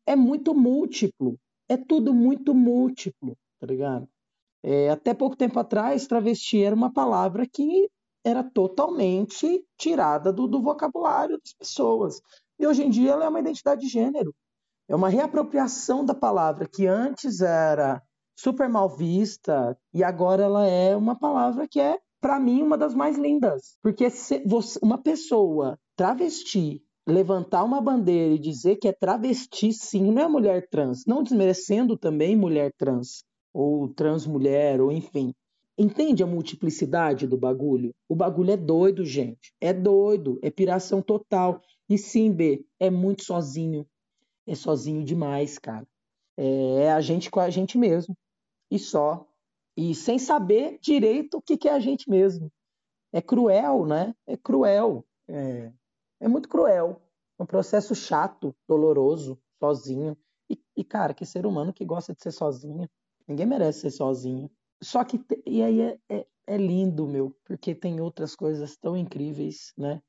é 0.08 0.16
muito 0.16 0.56
múltiplo, 0.56 1.38
é 1.68 1.76
tudo 1.76 2.14
muito 2.14 2.56
múltiplo, 2.56 3.36
tá 3.60 3.68
ligado? 3.68 4.08
É, 4.64 4.90
até 4.90 5.14
pouco 5.14 5.36
tempo 5.36 5.60
atrás, 5.60 6.08
travesti 6.08 6.64
era 6.64 6.74
uma 6.74 6.94
palavra 6.94 7.46
que 7.46 7.90
era 8.24 8.46
totalmente 8.46 9.62
tirada 9.78 10.32
do, 10.32 10.48
do 10.48 10.62
vocabulário 10.62 11.38
das 11.38 11.52
pessoas. 11.52 12.22
E 12.58 12.66
hoje 12.66 12.82
em 12.82 12.90
dia 12.90 13.12
ela 13.12 13.26
é 13.26 13.28
uma 13.28 13.42
identidade 13.42 13.82
de 13.82 13.90
gênero. 13.90 14.34
É 14.88 14.96
uma 14.96 15.10
reapropriação 15.10 16.06
da 16.06 16.14
palavra 16.14 16.68
que 16.68 16.86
antes 16.86 17.42
era 17.42 18.04
super 18.38 18.70
mal 18.70 18.88
vista 18.88 19.76
e 19.92 20.04
agora 20.04 20.44
ela 20.44 20.68
é 20.68 20.96
uma 20.96 21.18
palavra 21.18 21.68
que 21.68 21.80
é, 21.80 21.98
para 22.22 22.40
mim, 22.40 22.62
uma 22.62 22.78
das 22.78 22.94
mais 22.94 23.18
lindas. 23.18 23.78
Porque 23.82 24.10
você, 24.10 24.44
uma 24.84 24.98
pessoa 24.98 25.80
travesti 25.96 26.84
levantar 27.08 27.64
uma 27.64 27.82
bandeira 27.82 28.36
e 28.36 28.40
dizer 28.40 28.76
que 28.76 28.88
é 28.88 28.94
travesti, 28.94 29.74
sim, 29.74 30.12
não 30.12 30.22
é 30.22 30.28
mulher 30.28 30.68
trans, 30.70 31.04
não 31.06 31.24
desmerecendo 31.24 31.98
também 31.98 32.36
mulher 32.36 32.72
trans, 32.78 33.24
ou 33.54 33.88
trans 33.88 34.28
mulher, 34.28 34.82
ou 34.82 34.92
enfim. 34.92 35.34
Entende 35.78 36.24
a 36.24 36.28
multiplicidade 36.28 37.28
do 37.28 37.38
bagulho? 37.38 37.92
O 38.08 38.16
bagulho 38.16 38.52
é 38.52 38.58
doido, 38.58 39.04
gente. 39.04 39.54
É 39.60 39.74
doido, 39.74 40.40
é 40.42 40.50
piração 40.50 41.02
total. 41.02 41.60
E 41.90 41.98
sim, 41.98 42.32
B, 42.32 42.66
é 42.80 42.90
muito 42.90 43.24
sozinho 43.24 43.86
é 44.48 44.56
sozinho 44.56 45.04
demais, 45.04 45.58
cara. 45.58 45.88
É, 46.38 46.84
é 46.84 46.92
a 46.92 47.02
gente 47.02 47.32
com 47.32 47.40
a 47.40 47.50
gente 47.50 47.78
mesmo. 47.78 48.16
E 48.70 48.78
só. 48.78 49.28
E 49.78 49.94
sem 49.94 50.18
saber 50.18 50.80
direito 50.82 51.38
o 51.38 51.42
que, 51.42 51.58
que 51.58 51.68
é 51.68 51.74
a 51.74 51.80
gente 51.80 52.10
mesmo. 52.10 52.52
É 53.12 53.22
cruel, 53.22 53.86
né? 53.86 54.14
É 54.28 54.38
cruel. 54.38 55.06
É, 55.28 55.72
é 56.20 56.28
muito 56.28 56.50
cruel. 56.50 57.02
um 57.40 57.46
processo 57.46 57.94
chato, 57.94 58.56
doloroso, 58.68 59.38
sozinho. 59.60 60.18
E, 60.50 60.60
e, 60.78 60.84
cara, 60.84 61.14
que 61.14 61.26
ser 61.26 61.46
humano 61.46 61.74
que 61.74 61.86
gosta 61.86 62.14
de 62.14 62.22
ser 62.22 62.32
sozinho. 62.32 62.90
Ninguém 63.28 63.46
merece 63.46 63.82
ser 63.82 63.92
sozinho. 63.92 64.50
Só 64.82 65.04
que, 65.04 65.20
e 65.46 65.64
aí 65.64 65.82
é, 65.82 66.00
é, 66.10 66.28
é 66.48 66.58
lindo, 66.58 67.08
meu, 67.08 67.36
porque 67.44 67.74
tem 67.74 68.00
outras 68.00 68.36
coisas 68.36 68.78
tão 68.78 68.96
incríveis, 68.96 69.74
né? 69.78 70.02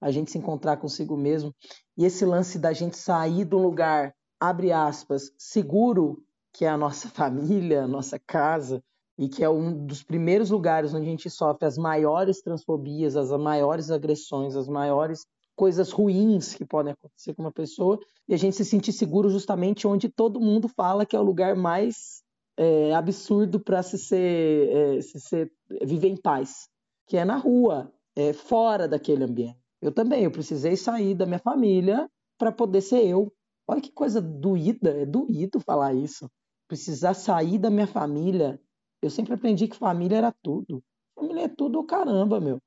A 0.00 0.10
gente 0.10 0.30
se 0.30 0.38
encontrar 0.38 0.78
consigo 0.78 1.16
mesmo. 1.16 1.54
E 1.96 2.04
esse 2.04 2.24
lance 2.24 2.58
da 2.58 2.72
gente 2.72 2.96
sair 2.96 3.44
do 3.44 3.58
lugar, 3.58 4.14
abre 4.38 4.72
aspas, 4.72 5.30
seguro, 5.36 6.22
que 6.52 6.64
é 6.64 6.68
a 6.68 6.76
nossa 6.76 7.08
família, 7.10 7.84
a 7.84 7.88
nossa 7.88 8.18
casa, 8.18 8.82
e 9.18 9.28
que 9.28 9.44
é 9.44 9.50
um 9.50 9.86
dos 9.86 10.02
primeiros 10.02 10.50
lugares 10.50 10.94
onde 10.94 11.06
a 11.06 11.10
gente 11.10 11.28
sofre 11.28 11.66
as 11.66 11.76
maiores 11.76 12.40
transfobias, 12.40 13.16
as 13.16 13.30
maiores 13.30 13.90
agressões, 13.90 14.56
as 14.56 14.66
maiores 14.66 15.26
coisas 15.54 15.90
ruins 15.90 16.54
que 16.54 16.64
podem 16.64 16.94
acontecer 16.94 17.34
com 17.34 17.42
uma 17.42 17.52
pessoa, 17.52 17.98
e 18.26 18.32
a 18.32 18.38
gente 18.38 18.56
se 18.56 18.64
sentir 18.64 18.92
seguro 18.92 19.28
justamente 19.28 19.86
onde 19.86 20.08
todo 20.08 20.40
mundo 20.40 20.68
fala 20.68 21.04
que 21.04 21.14
é 21.14 21.20
o 21.20 21.22
lugar 21.22 21.54
mais 21.54 22.22
é, 22.56 22.94
absurdo 22.94 23.60
para 23.60 23.82
se 23.82 23.98
ser, 23.98 24.68
é, 24.70 25.00
se 25.02 25.20
ser 25.20 25.52
viver 25.82 26.08
em 26.08 26.16
paz, 26.16 26.66
que 27.06 27.18
é 27.18 27.26
na 27.26 27.36
rua, 27.36 27.92
é, 28.16 28.32
fora 28.32 28.88
daquele 28.88 29.24
ambiente. 29.24 29.59
Eu 29.80 29.92
também, 29.92 30.24
eu 30.24 30.30
precisei 30.30 30.76
sair 30.76 31.14
da 31.14 31.26
minha 31.26 31.38
família 31.38 32.08
para 32.38 32.52
poder 32.52 32.80
ser 32.80 33.06
eu. 33.06 33.32
Olha 33.66 33.80
que 33.80 33.92
coisa 33.92 34.20
doída, 34.20 34.90
é 34.90 35.06
doído 35.06 35.60
falar 35.60 35.94
isso. 35.94 36.28
Precisar 36.68 37.14
sair 37.14 37.58
da 37.58 37.70
minha 37.70 37.86
família 37.86 38.60
eu 39.02 39.08
sempre 39.08 39.32
aprendi 39.32 39.66
que 39.66 39.76
família 39.76 40.18
era 40.18 40.32
tudo. 40.42 40.82
Família 41.14 41.44
é 41.44 41.48
tudo, 41.48 41.82
caramba, 41.84 42.38
meu. 42.40 42.58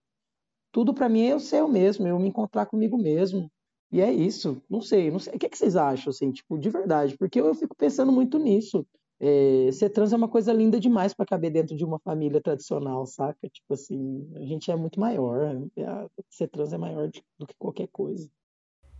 Tudo 0.72 0.93
para 0.93 1.08
mim 1.08 1.22
é 1.22 1.34
eu 1.34 1.39
ser 1.39 1.60
eu 1.60 1.67
mesmo, 1.67 2.08
eu 2.08 2.17
me 2.17 2.27
encontrar 2.27 2.65
comigo 2.65 2.98
mesmo. 2.98 3.51
E 3.91 4.01
é 4.01 4.12
isso. 4.12 4.62
Não 4.67 4.82
sei, 4.82 5.12
não 5.12 5.20
sei. 5.20 5.36
O 5.36 5.39
que, 5.39 5.46
é 5.46 5.50
que 5.50 5.58
vocês 5.58 5.75
acham, 5.75 6.10
assim, 6.10 6.32
tipo, 6.32 6.58
de 6.58 6.70
verdade? 6.70 7.15
Porque 7.17 7.39
eu, 7.39 7.46
eu 7.46 7.53
fico 7.53 7.75
pensando 7.75 8.12
muito 8.12 8.39
nisso. 8.39 8.86
É, 9.25 9.72
ser 9.72 9.89
trans 9.89 10.12
é 10.12 10.18
uma 10.18 10.27
coisa 10.27 10.51
linda 10.51 10.77
demais 10.77 11.13
para 11.13 11.25
caber 11.25 11.50
dentro 11.50 11.77
de 11.77 11.86
uma 11.86 11.98
família 11.98 12.42
tradicional, 12.42 13.06
saca? 13.06 13.48
Tipo 13.48 13.74
assim, 13.74 14.30
a 14.36 14.46
gente 14.46 14.70
é 14.70 14.75
muito 14.75 15.00
maior. 15.00 15.65
É, 15.77 16.08
ser 16.30 16.50
trans 16.50 16.74
é 16.74 16.77
maior 16.77 17.10
do 17.39 17.48
que 17.48 17.56
qualquer 17.58 17.88
coisa. 17.88 18.30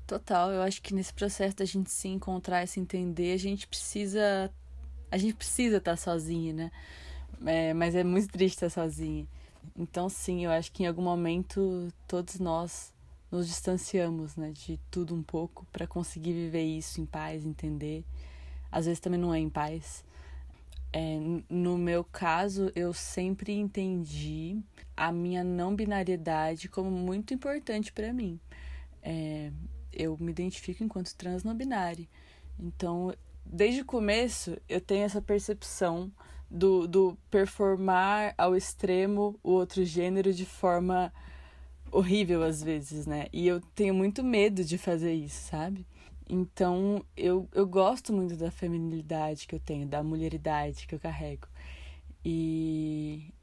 Total, 0.08 0.50
eu 0.50 0.62
acho 0.62 0.82
que 0.82 0.94
nesse 0.94 1.14
processo 1.14 1.58
da 1.58 1.66
gente 1.66 1.92
se 1.92 2.08
encontrar 2.08 2.64
e 2.64 2.68
se 2.68 2.80
entender, 2.80 3.34
a 3.34 3.38
gente 3.38 3.68
precisa. 3.68 4.50
A 5.12 5.18
gente 5.18 5.36
precisa 5.36 5.78
estar 5.78 5.92
tá 5.92 5.98
sozinha, 5.98 6.54
né? 6.54 6.72
É, 7.46 7.74
mas 7.74 7.94
é 7.94 8.04
muito 8.06 8.30
triste 8.30 8.56
estar 8.56 8.70
sozinha. 8.70 9.28
Então, 9.78 10.08
sim, 10.08 10.46
eu 10.46 10.52
acho 10.52 10.72
que 10.72 10.84
em 10.84 10.88
algum 10.88 11.02
momento 11.02 11.90
todos 12.08 12.40
nós 12.40 12.94
nos 13.30 13.46
distanciamos, 13.46 14.38
né, 14.38 14.52
de 14.52 14.80
tudo 14.90 15.14
um 15.14 15.24
pouco 15.24 15.66
para 15.72 15.86
conseguir 15.86 16.32
viver 16.32 16.64
isso 16.64 17.02
em 17.02 17.06
paz, 17.06 17.46
entender. 17.46 18.06
Às 18.72 18.86
vezes 18.86 19.02
também 19.02 19.20
não 19.20 19.34
é 19.34 19.40
em 19.40 19.50
paz. 19.50 20.06
É, 20.96 21.18
no 21.50 21.76
meu 21.76 22.04
caso, 22.04 22.72
eu 22.76 22.94
sempre 22.94 23.52
entendi 23.52 24.62
a 24.96 25.12
minha 25.12 25.44
não 25.44 25.76
binariedade 25.76 26.70
como 26.70 26.92
muito 26.92 27.34
importante 27.34 27.92
para 27.92 28.14
mim. 28.14 28.40
É, 29.02 29.52
eu 29.92 30.16
me 30.20 30.32
identifico 30.32 30.84
enquanto 30.84 31.16
trans 31.16 31.44
não 31.44 31.56
binário. 31.56 32.08
Então, 32.60 33.12
desde 33.44 33.82
o 33.82 33.86
começo, 33.86 34.56
eu 34.70 34.80
tenho 34.80 35.04
essa 35.04 35.20
percepção 35.20 36.12
do, 36.50 36.88
do 36.88 37.18
performar 37.32 38.36
ao 38.38 38.56
extremo 38.56 39.40
o 39.44 39.52
outro 39.52 39.84
gênero 39.84 40.32
de 40.32 40.46
forma 40.46 41.12
horrível 41.92 42.44
às 42.44 42.62
vezes, 42.62 43.08
né? 43.08 43.28
E 43.34 43.48
eu 43.48 43.60
tenho 43.76 43.94
muito 43.94 44.24
medo 44.24 44.64
de 44.64 44.78
fazer 44.78 45.14
isso, 45.14 45.50
sabe? 45.50 45.86
Então 46.30 47.04
eu, 47.16 47.48
eu 47.54 47.68
gosto 47.68 48.14
muito 48.14 48.36
da 48.36 48.50
feminilidade 48.50 49.48
que 49.48 49.56
eu 49.56 49.60
tenho, 49.60 49.88
da 49.88 50.04
mulheridade 50.04 50.88
que 50.88 50.96
eu 50.96 51.00
carrego. 51.00 51.48
E, 52.24 53.34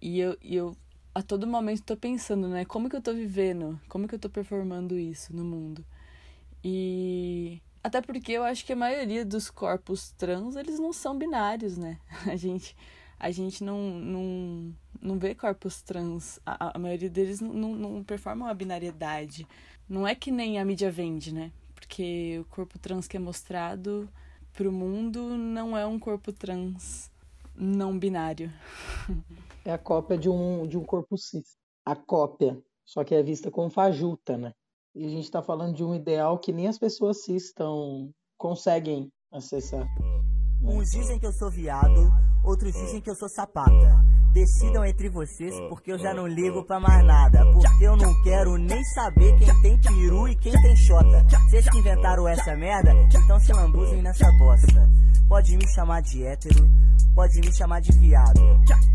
e 0.00 0.20
eu, 0.20 0.36
eu 0.42 0.76
a 1.14 1.22
todo 1.22 1.46
momento 1.46 1.80
estou 1.80 1.96
pensando, 1.96 2.48
né? 2.48 2.64
Como 2.64 2.88
que 2.88 2.96
eu 2.96 3.00
estou 3.00 3.14
vivendo? 3.14 3.80
Como 3.88 4.06
que 4.06 4.14
eu 4.14 4.18
estou 4.18 4.30
performando 4.30 4.98
isso 4.98 5.34
no 5.34 5.44
mundo? 5.44 5.84
E 6.62 7.60
até 7.82 8.00
porque 8.00 8.32
eu 8.32 8.44
acho 8.44 8.64
que 8.64 8.72
a 8.72 8.76
maioria 8.76 9.24
dos 9.24 9.50
corpos 9.50 10.12
trans, 10.12 10.54
eles 10.56 10.78
não 10.78 10.92
são 10.92 11.16
binários, 11.18 11.76
né? 11.76 11.98
A 12.26 12.36
gente, 12.36 12.76
a 13.18 13.30
gente 13.30 13.64
não, 13.64 13.90
não, 13.90 14.74
não 15.00 15.18
vê 15.18 15.34
corpos 15.34 15.82
trans. 15.82 16.38
A, 16.44 16.76
a 16.76 16.78
maioria 16.78 17.10
deles 17.10 17.40
não, 17.40 17.52
não, 17.52 17.74
não 17.74 18.04
performam 18.04 18.48
a 18.48 18.54
binariedade. 18.54 19.46
Não 19.88 20.06
é 20.06 20.14
que 20.14 20.30
nem 20.30 20.58
a 20.58 20.64
mídia 20.64 20.90
vende, 20.90 21.34
né? 21.34 21.52
Porque 21.80 22.38
o 22.38 22.44
corpo 22.44 22.78
trans 22.78 23.08
que 23.08 23.16
é 23.16 23.20
mostrado 23.20 24.08
pro 24.52 24.70
mundo 24.70 25.36
não 25.36 25.76
é 25.76 25.86
um 25.86 25.98
corpo 25.98 26.32
trans 26.32 27.10
não 27.54 27.98
binário. 27.98 28.52
É 29.62 29.74
a 29.74 29.78
cópia 29.78 30.16
de 30.16 30.26
um, 30.26 30.66
de 30.66 30.78
um 30.78 30.82
corpo 30.82 31.18
cis. 31.18 31.58
A 31.84 31.94
cópia. 31.94 32.58
Só 32.82 33.04
que 33.04 33.14
é 33.14 33.22
vista 33.22 33.50
como 33.50 33.68
fajuta, 33.68 34.38
né? 34.38 34.54
E 34.94 35.04
a 35.04 35.08
gente 35.10 35.24
está 35.24 35.42
falando 35.42 35.76
de 35.76 35.84
um 35.84 35.94
ideal 35.94 36.38
que 36.38 36.50
nem 36.50 36.66
as 36.66 36.78
pessoas 36.78 37.22
cis 37.22 37.48
estão 37.48 38.10
conseguem 38.38 39.12
acessar. 39.30 39.86
Uns 40.62 40.88
dizem 40.92 41.20
que 41.20 41.26
eu 41.26 41.32
sou 41.34 41.50
viado, 41.50 42.10
outros 42.42 42.72
dizem 42.72 43.02
que 43.02 43.10
eu 43.10 43.14
sou 43.14 43.28
sapata. 43.28 44.19
Decidam 44.32 44.84
entre 44.84 45.08
vocês, 45.08 45.52
porque 45.68 45.90
eu 45.90 45.98
já 45.98 46.14
não 46.14 46.26
ligo 46.26 46.62
pra 46.64 46.78
mais 46.78 47.04
nada. 47.04 47.44
Porque 47.52 47.84
eu 47.84 47.96
não 47.96 48.22
quero 48.22 48.56
nem 48.56 48.82
saber 48.84 49.36
quem 49.36 49.62
tem 49.62 49.78
peru 49.78 50.28
e 50.28 50.36
quem 50.36 50.52
tem 50.52 50.76
xota. 50.76 51.26
Vocês 51.48 51.68
que 51.68 51.78
inventaram 51.78 52.28
essa 52.28 52.54
merda, 52.54 52.92
então 53.12 53.40
se 53.40 53.52
lambuzem 53.52 54.00
nessa 54.00 54.30
bosta. 54.38 54.88
Pode 55.28 55.56
me 55.56 55.66
chamar 55.74 56.02
de 56.02 56.24
hétero, 56.24 56.68
pode 57.14 57.40
me 57.40 57.52
chamar 57.56 57.80
de 57.80 57.92
viado. 57.92 58.40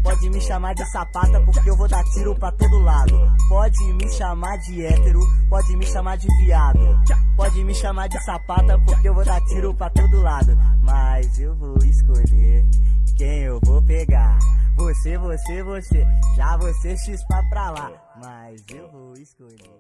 Pode 0.04 0.30
me 0.30 0.40
chamar 0.40 0.74
de 0.74 0.86
sapata, 0.92 1.42
porque 1.42 1.70
eu 1.70 1.76
vou 1.76 1.88
dar 1.88 2.04
tiro 2.14 2.36
pra 2.36 2.52
todo 2.54 2.80
lado. 2.80 3.36
Pode 3.50 3.94
me 3.94 4.10
chamar 4.14 4.58
de 4.60 4.86
hétero, 4.86 5.20
pode 5.50 5.76
me 5.76 5.86
chamar 5.86 6.18
de 6.18 6.28
viado. 6.38 6.80
Pode 7.36 7.64
me 7.64 7.74
chamar 7.74 8.08
de 8.08 8.24
sapata, 8.24 8.80
porque 8.80 9.10
eu 9.10 9.14
vou 9.14 9.26
dar 9.26 9.42
tiro 9.46 9.74
pra 9.74 9.90
todo 9.90 10.22
lado. 10.22 10.58
Mas 10.82 11.40
eu 11.40 11.56
vou 11.56 11.78
escolher 11.84 12.66
quem 13.16 13.44
eu 13.44 13.60
vou 13.64 13.82
pegar. 13.82 14.38
Você, 14.76 15.18
você, 15.18 15.64
você, 15.64 16.06
já 16.36 16.58
você 16.58 16.98
chispa 16.98 17.42
pra 17.50 17.72
lá. 17.72 18.16
Mas 18.22 18.64
eu 18.70 18.90
vou 18.92 19.14
escolher. 19.14 19.72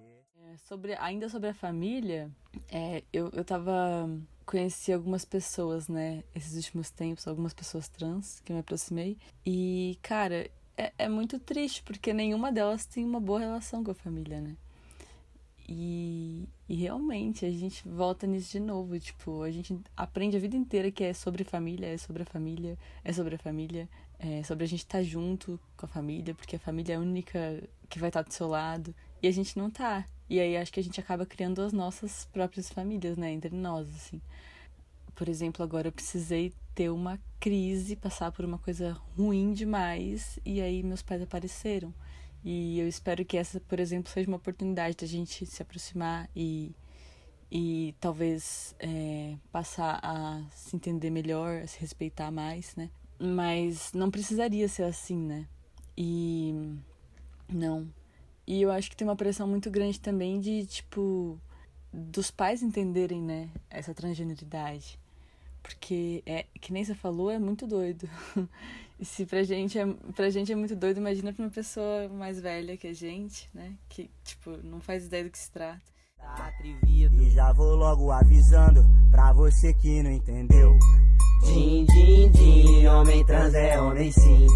É, 0.41 0.58
sobre, 0.58 0.93
ainda 0.95 1.28
sobre 1.28 1.50
a 1.50 1.54
família, 1.54 2.32
é, 2.71 3.04
eu, 3.12 3.30
eu 3.34 3.43
tava 3.43 4.10
conheci 4.45 4.93
algumas 4.93 5.26
pessoas, 5.26 5.88
né, 5.88 6.24
esses 6.36 6.56
últimos 6.56 6.91
tempos, 6.91 7.28
algumas 7.28 7.54
pessoas 7.54 7.89
trans 7.89 8.39
que 8.41 8.54
me 8.54 8.60
aproximei. 8.60 9.17
E, 9.45 9.98
cara, 10.02 10.50
é, 10.78 10.93
é 10.98 11.10
muito 11.10 11.39
triste, 11.39 11.84
porque 11.84 12.13
nenhuma 12.13 12.52
delas 12.52 12.86
tem 12.86 13.04
uma 13.04 13.19
boa 13.19 13.39
relação 13.39 13.84
com 13.84 13.91
a 13.91 13.95
família, 13.95 14.39
né? 14.39 14.56
E, 15.67 16.48
e 16.67 16.75
realmente 16.75 17.45
a 17.45 17.51
gente 17.51 17.88
volta 17.88 18.25
nisso 18.25 18.54
de 18.54 18.60
novo. 18.60 18.99
Tipo, 18.99 19.43
a 19.43 19.51
gente 19.51 19.80
aprende 19.95 20.36
a 20.36 20.39
vida 20.39 20.56
inteira 20.56 20.89
que 20.91 21.04
é 21.04 21.13
sobre 21.13 21.43
família, 21.43 21.88
é 21.88 21.97
sobre 21.97 22.23
a 22.23 22.25
família, 22.25 22.78
é 23.04 23.13
sobre 23.13 23.36
a 23.36 23.38
família, 23.38 23.88
é 24.19 24.43
sobre 24.43 24.63
a 24.63 24.67
gente 24.67 24.80
estar 24.80 24.99
tá 24.99 25.04
junto 25.04 25.60
com 25.78 25.86
a 25.86 25.89
família, 25.89 26.34
porque 26.34 26.56
a 26.56 26.60
família 26.60 26.93
é 26.93 26.95
a 26.97 26.99
única 26.99 27.63
que 27.88 27.99
vai 27.99 28.10
estar 28.10 28.23
tá 28.23 28.30
do 28.30 28.34
seu 28.34 28.47
lado. 28.47 28.95
E 29.21 29.28
a 29.28 29.32
gente 29.32 29.58
não 29.58 29.69
tá. 29.69 30.06
E 30.28 30.39
aí 30.39 30.58
acho 30.58 30.73
que 30.73 30.80
a 30.80 30.84
gente 30.84 30.99
acaba 30.99 31.25
criando 31.25 31.62
as 31.62 31.71
nossas 31.71 32.25
próprias 32.34 32.69
famílias, 32.69 33.15
né, 33.15 33.32
entre 33.32 33.56
nós, 33.56 33.88
assim. 33.89 34.19
Por 35.13 35.30
exemplo, 35.30 35.63
agora 35.63 35.88
eu 35.88 35.91
precisei 35.91 36.51
ter 36.73 36.89
uma 36.89 37.19
crise, 37.39 37.95
passar 37.95 38.32
por 38.32 38.43
uma 38.43 38.58
coisa 38.58 38.93
ruim 39.15 39.54
demais, 39.54 40.39
e 40.43 40.60
aí 40.60 40.82
meus 40.82 41.01
pais 41.04 41.21
apareceram. 41.21 41.93
E 42.45 42.79
eu 42.79 42.88
espero 42.88 43.25
que 43.25 43.38
essa, 43.38 43.60
por 43.60 43.79
exemplo, 43.79 44.12
seja 44.12 44.27
uma 44.27 44.38
oportunidade 44.38 44.95
da 44.95 45.08
gente 45.08 45.47
se 45.47 45.62
aproximar 45.63 46.29
e, 46.36 46.75
e 47.51 47.95
talvez 47.99 48.75
é, 48.79 49.36
passar 49.51 49.99
a 50.03 50.43
se 50.51 50.75
entender 50.75 51.10
melhor, 51.10 51.63
a 51.63 51.67
se 51.67 51.79
respeitar 51.79 52.29
mais, 52.29 52.75
né? 52.75 52.91
Mas 53.19 53.91
não 53.93 54.12
precisaria 54.12 54.67
ser 54.67 54.84
assim, 54.84 55.17
né? 55.17 55.47
E 55.97 56.53
não, 57.49 57.91
e 58.47 58.62
eu 58.62 58.71
acho 58.71 58.89
que 58.89 58.95
tem 58.95 59.08
uma 59.08 59.15
pressão 59.15 59.47
muito 59.47 59.71
grande 59.71 59.99
também 59.99 60.39
de, 60.39 60.65
tipo, 60.67 61.39
dos 61.91 62.29
pais 62.29 62.62
entenderem, 62.62 63.21
né, 63.21 63.49
essa 63.69 63.93
transgeneridade. 63.93 64.99
Porque, 65.65 66.21
é, 66.28 66.45
que 66.62 66.71
nem 66.71 66.86
você 66.86 66.93
falou, 66.93 67.32
é 67.32 67.39
muito 67.39 67.65
doido. 67.65 68.08
e 68.99 69.04
se 69.04 69.25
pra 69.25 69.43
gente, 69.43 69.80
é, 69.80 69.86
pra 70.15 70.30
gente 70.30 70.51
é 70.51 70.56
muito 70.56 70.75
doido, 70.75 70.97
imagina 70.97 71.34
pra 71.34 71.43
uma 71.43 71.51
pessoa 71.51 72.08
mais 72.08 72.39
velha 72.39 72.78
que 72.78 72.88
a 72.88 72.93
gente, 72.93 73.49
né? 73.51 73.73
Que, 73.89 74.10
tipo, 74.23 74.58
não 74.63 74.80
faz 74.80 75.08
ideia 75.08 75.23
do 75.23 75.32
que 75.32 75.39
se 75.39 75.51
trata. 75.51 75.82
Tá 76.17 76.47
atrevido. 76.47 77.15
E 77.21 77.32
já 77.32 77.51
vou 77.54 77.75
logo 77.75 78.12
avisando 78.12 78.86
pra 79.10 79.34
você 79.34 79.73
que 79.73 80.04
não 80.04 80.12
entendeu. 80.12 80.78
Din, 81.43 81.86
din, 81.86 82.32
din, 82.32 82.88
homem 82.88 83.23
trans 83.25 83.54
é 83.54 83.80
homem 83.80 84.12
sim. 84.12 84.47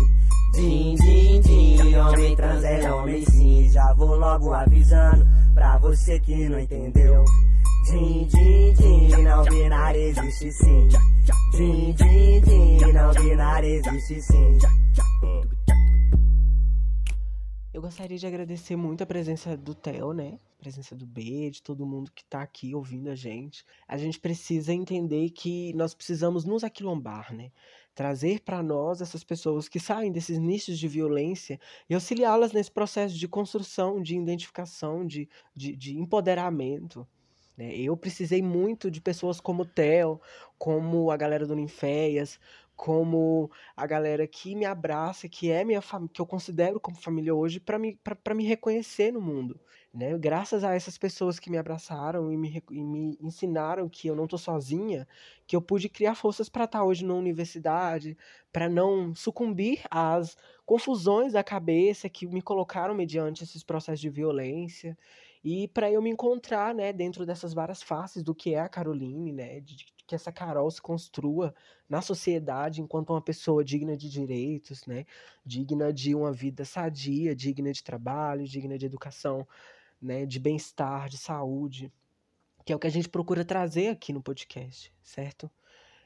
Din, 0.53 0.95
din, 0.95 1.41
din, 1.41 1.95
homem 1.95 2.35
trans 2.35 2.63
é 2.63 2.91
homem 2.91 3.25
sim. 3.25 3.69
Já 3.69 3.93
vou 3.93 4.15
logo 4.15 4.53
avisando 4.53 5.27
pra 5.53 5.77
você 5.77 6.19
que 6.19 6.49
não 6.49 6.59
entendeu. 6.59 7.23
Din, 7.89 8.27
din, 8.27 8.73
din, 8.75 9.23
não 9.23 9.43
binário 9.45 9.99
existe 9.99 10.51
sim. 10.51 10.87
Din, 11.57 11.91
din, 11.95 12.41
din, 12.41 12.93
não 12.93 13.11
binário 13.13 13.67
existe 13.67 14.21
sim. 14.21 14.57
Eu 17.73 17.81
gostaria 17.81 18.15
de 18.15 18.27
agradecer 18.27 18.75
muito 18.75 19.01
a 19.01 19.07
presença 19.07 19.57
do 19.57 19.73
Theo, 19.73 20.13
né? 20.13 20.37
A 20.59 20.61
presença 20.61 20.95
do 20.95 21.07
B, 21.07 21.49
de 21.49 21.63
todo 21.63 21.83
mundo 21.83 22.11
que 22.13 22.23
tá 22.25 22.43
aqui 22.43 22.75
ouvindo 22.75 23.09
a 23.09 23.15
gente. 23.15 23.65
A 23.87 23.97
gente 23.97 24.19
precisa 24.19 24.71
entender 24.71 25.31
que 25.31 25.73
nós 25.73 25.95
precisamos 25.95 26.45
nos 26.45 26.63
aquilombar, 26.63 27.33
né? 27.33 27.51
Trazer 27.95 28.41
para 28.41 28.61
nós 28.61 29.01
essas 29.01 29.23
pessoas 29.23 29.67
que 29.67 29.79
saem 29.79 30.11
desses 30.11 30.37
nichos 30.37 30.77
de 30.77 30.87
violência 30.87 31.59
e 31.89 31.95
auxiliá-las 31.95 32.51
nesse 32.51 32.69
processo 32.69 33.17
de 33.17 33.27
construção, 33.27 33.99
de 33.99 34.15
identificação, 34.15 35.07
de, 35.07 35.27
de, 35.55 35.75
de 35.75 35.97
empoderamento. 35.97 37.07
Né? 37.59 37.75
Eu 37.75 37.97
precisei 37.97 38.41
muito 38.41 38.89
de 38.89 39.01
pessoas 39.01 39.41
como 39.41 39.63
o 39.63 39.65
Theo, 39.65 40.21
como 40.57 41.11
a 41.11 41.17
galera 41.17 41.45
do 41.45 41.55
Ninféias, 41.55 42.39
como 42.79 43.51
a 43.75 43.85
galera 43.85 44.25
que 44.25 44.55
me 44.55 44.63
abraça, 44.63 45.27
que 45.27 45.51
é 45.51 45.65
minha 45.65 45.81
que 46.13 46.21
eu 46.21 46.25
considero 46.25 46.79
como 46.79 46.95
família 46.95 47.35
hoje, 47.35 47.59
para 47.59 47.77
me, 47.77 47.99
me 48.33 48.45
reconhecer 48.45 49.11
no 49.11 49.19
mundo. 49.19 49.59
Né? 49.93 50.17
Graças 50.17 50.63
a 50.63 50.73
essas 50.73 50.97
pessoas 50.97 51.39
que 51.39 51.49
me 51.51 51.57
abraçaram 51.57 52.31
e 52.31 52.37
me, 52.37 52.63
e 52.71 52.81
me 52.81 53.17
ensinaram 53.19 53.89
que 53.89 54.07
eu 54.07 54.15
não 54.15 54.23
estou 54.23 54.39
sozinha, 54.39 55.05
que 55.45 55.57
eu 55.57 55.61
pude 55.61 55.89
criar 55.89 56.15
forças 56.15 56.47
para 56.47 56.63
estar 56.63 56.79
tá 56.79 56.85
hoje 56.85 57.03
na 57.03 57.15
universidade, 57.15 58.17
para 58.49 58.69
não 58.69 59.13
sucumbir 59.13 59.81
às 59.91 60.37
confusões 60.65 61.33
da 61.33 61.43
cabeça 61.43 62.07
que 62.07 62.25
me 62.27 62.41
colocaram 62.41 62.95
mediante 62.95 63.43
esses 63.43 63.61
processos 63.61 63.99
de 63.99 64.09
violência 64.09 64.97
e 65.43 65.67
para 65.67 65.91
eu 65.91 66.01
me 66.01 66.09
encontrar, 66.09 66.73
né, 66.73 66.93
dentro 66.93 67.25
dessas 67.25 67.53
várias 67.53 67.83
faces 67.83 68.23
do 68.23 68.33
que 68.33 68.53
é 68.55 68.61
a 68.61 68.69
Caroline, 68.69 69.33
né, 69.33 69.59
de 69.59 69.85
que 70.09 70.15
essa 70.15 70.31
Carol 70.31 70.71
se 70.71 70.81
construa 70.81 71.53
na 71.87 72.01
sociedade 72.01 72.81
enquanto 72.81 73.11
uma 73.11 73.21
pessoa 73.21 73.63
digna 73.63 73.95
de 73.95 74.09
direitos, 74.09 74.87
né, 74.87 75.05
digna 75.45 75.93
de 75.93 76.15
uma 76.15 76.33
vida 76.33 76.65
sadia, 76.65 77.35
digna 77.35 77.71
de 77.71 77.83
trabalho, 77.83 78.47
digna 78.47 78.75
de 78.75 78.87
educação, 78.87 79.47
né, 80.01 80.25
de 80.25 80.39
bem-estar, 80.39 81.09
de 81.09 81.17
saúde, 81.19 81.93
que 82.65 82.73
é 82.73 82.75
o 82.75 82.79
que 82.79 82.87
a 82.87 82.91
gente 82.91 83.07
procura 83.07 83.45
trazer 83.45 83.89
aqui 83.89 84.11
no 84.11 84.23
podcast, 84.23 84.91
certo? 85.03 85.49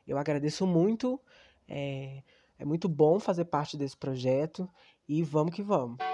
Eu 0.06 0.18
agradeço 0.18 0.68
muito, 0.68 1.18
é, 1.66 2.24
é 2.60 2.66
muito 2.66 2.89
bom 2.89 3.22
fazer 3.22 3.46
parte 3.46 3.78
desse 3.78 3.96
projeto 3.96 4.70
e 5.08 5.24
vamos 5.24 5.56
que 5.56 5.63
vamos. 5.63 6.12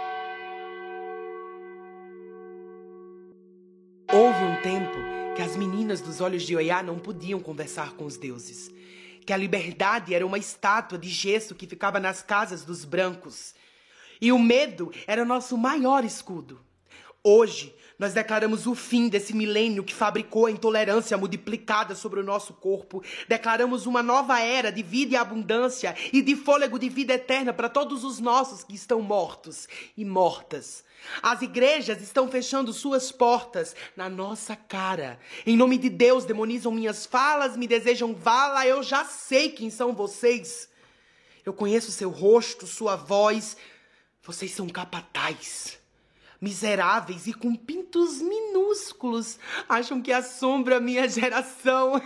Meninas 5.90 6.02
dos 6.02 6.22
olhos 6.22 6.44
de 6.44 6.56
Oiá 6.56 6.84
não 6.84 7.00
podiam 7.00 7.40
conversar 7.40 7.94
com 7.94 8.06
os 8.06 8.16
deuses, 8.16 8.70
que 9.26 9.34
a 9.34 9.38
liberdade 9.38 10.14
era 10.14 10.24
uma 10.24 10.38
estátua 10.38 11.00
de 11.00 11.10
gesso 11.10 11.56
que 11.56 11.66
ficava 11.66 12.00
nas 12.00 12.22
casas 12.22 12.64
dos 12.64 12.86
brancos, 12.86 13.56
e 14.22 14.32
o 14.32 14.38
medo 14.38 14.92
era 15.08 15.26
nosso 15.26 15.58
maior 15.58 16.06
escudo. 16.06 16.60
Hoje, 17.24 17.74
nós 18.00 18.14
declaramos 18.14 18.66
o 18.66 18.74
fim 18.74 19.10
desse 19.10 19.36
milênio 19.36 19.84
que 19.84 19.94
fabricou 19.94 20.46
a 20.46 20.52
intolerância 20.52 21.18
multiplicada 21.18 21.94
sobre 21.94 22.22
o 22.22 22.24
nosso 22.24 22.54
corpo. 22.54 23.04
Declaramos 23.28 23.86
uma 23.86 24.02
nova 24.02 24.40
era 24.40 24.72
de 24.72 24.82
vida 24.82 25.16
e 25.16 25.18
abundância 25.18 25.94
e 26.14 26.22
de 26.22 26.34
fôlego 26.34 26.80
de 26.80 26.88
vida 26.88 27.16
eterna 27.16 27.52
para 27.52 27.68
todos 27.68 28.06
os 28.06 28.22
nossos 28.22 28.64
que 28.64 28.74
estão 28.74 29.02
mortos 29.02 29.68
e 29.98 30.06
mortas. 30.06 30.86
As 31.22 31.42
igrejas 31.42 32.02
estão 32.02 32.30
fechando 32.30 32.72
suas 32.72 33.12
portas 33.12 33.76
na 33.98 34.08
nossa 34.08 34.56
cara. 34.56 35.20
Em 35.46 35.58
nome 35.58 35.78
de 35.78 35.90
Deus, 35.90 36.24
demonizam 36.24 36.72
minhas 36.72 37.06
falas, 37.06 37.58
me 37.58 37.68
desejam 37.68 38.16
vala. 38.16 38.66
Eu 38.66 38.82
já 38.82 39.04
sei 39.04 39.50
quem 39.50 39.70
são 39.70 39.94
vocês. 39.94 40.70
Eu 41.46 41.52
conheço 41.52 41.92
seu 41.92 42.10
rosto, 42.10 42.66
sua 42.66 42.96
voz. 42.96 43.58
Vocês 44.24 44.52
são 44.52 44.70
capazes 44.70 45.79
miseráveis 46.42 47.28
e 47.28 47.34
com 47.34 47.56
pintos 47.56 48.22
minúsculos, 48.22 49.38
acham 49.68 50.02
que 50.02 50.12
assombra 50.12 50.78
a 50.78 50.82
minha 50.82 51.08
geração. 51.08 51.94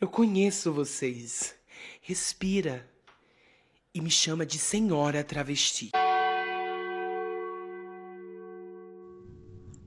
Eu 0.00 0.08
conheço 0.08 0.72
vocês. 0.72 1.54
Respira 2.00 2.88
e 3.94 4.00
me 4.00 4.10
chama 4.10 4.44
de 4.44 4.58
senhora 4.58 5.22
travesti. 5.22 5.90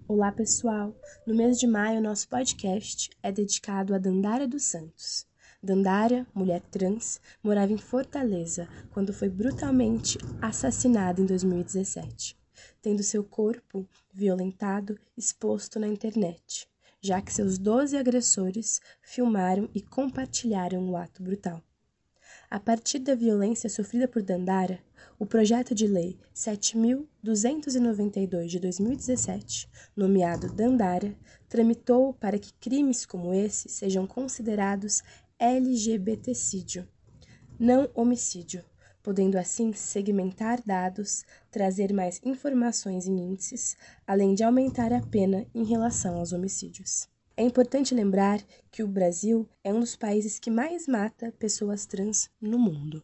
Olá, 0.07 0.31
pessoal! 0.31 0.95
No 1.25 1.35
mês 1.35 1.57
de 1.59 1.65
maio, 1.65 1.99
nosso 1.99 2.29
podcast 2.29 3.09
é 3.23 3.31
dedicado 3.31 3.95
a 3.95 3.97
Dandara 3.97 4.47
dos 4.47 4.65
Santos. 4.65 5.25
Dandara, 5.65 6.27
mulher 6.31 6.61
trans, 6.69 7.19
morava 7.41 7.73
em 7.73 7.77
Fortaleza 7.79 8.69
quando 8.91 9.11
foi 9.11 9.27
brutalmente 9.27 10.15
assassinada 10.39 11.19
em 11.19 11.25
2017, 11.25 12.37
tendo 12.83 13.01
seu 13.01 13.23
corpo 13.23 13.89
violentado 14.13 14.95
exposto 15.17 15.79
na 15.79 15.87
internet, 15.87 16.69
já 17.01 17.19
que 17.19 17.33
seus 17.33 17.57
12 17.57 17.97
agressores 17.97 18.79
filmaram 19.01 19.67
e 19.73 19.81
compartilharam 19.81 20.87
o 20.87 20.95
ato 20.95 21.23
brutal. 21.23 21.63
A 22.47 22.59
partir 22.59 22.99
da 22.99 23.15
violência 23.15 23.67
sofrida 23.67 24.07
por 24.07 24.21
Dandara, 24.21 24.79
o 25.17 25.25
projeto 25.25 25.73
de 25.73 25.87
lei 25.87 26.15
7292 26.31 28.51
de 28.51 28.59
2017, 28.59 29.67
nomeado 29.95 30.53
Dandara, 30.53 31.15
tramitou 31.49 32.13
para 32.13 32.37
que 32.37 32.53
crimes 32.53 33.03
como 33.05 33.33
esse 33.33 33.67
sejam 33.67 34.05
considerados 34.05 35.01
LGBTcídio, 35.37 36.87
não 37.59 37.89
homicídio, 37.93 38.63
podendo 39.03 39.37
assim 39.37 39.73
segmentar 39.73 40.61
dados, 40.65 41.25
trazer 41.51 41.91
mais 41.91 42.21
informações 42.23 43.05
em 43.05 43.19
índices, 43.19 43.75
além 44.07 44.33
de 44.33 44.43
aumentar 44.43 44.93
a 44.93 45.01
pena 45.01 45.45
em 45.53 45.65
relação 45.65 46.17
aos 46.17 46.31
homicídios. 46.31 47.09
É 47.35 47.43
importante 47.43 47.93
lembrar 47.93 48.41
que 48.71 48.81
o 48.81 48.87
Brasil 48.87 49.45
é 49.61 49.73
um 49.73 49.81
dos 49.81 49.97
países 49.97 50.39
que 50.39 50.49
mais 50.49 50.87
mata 50.87 51.33
pessoas 51.37 51.85
trans 51.85 52.29
no 52.39 52.57
mundo. 52.57 53.03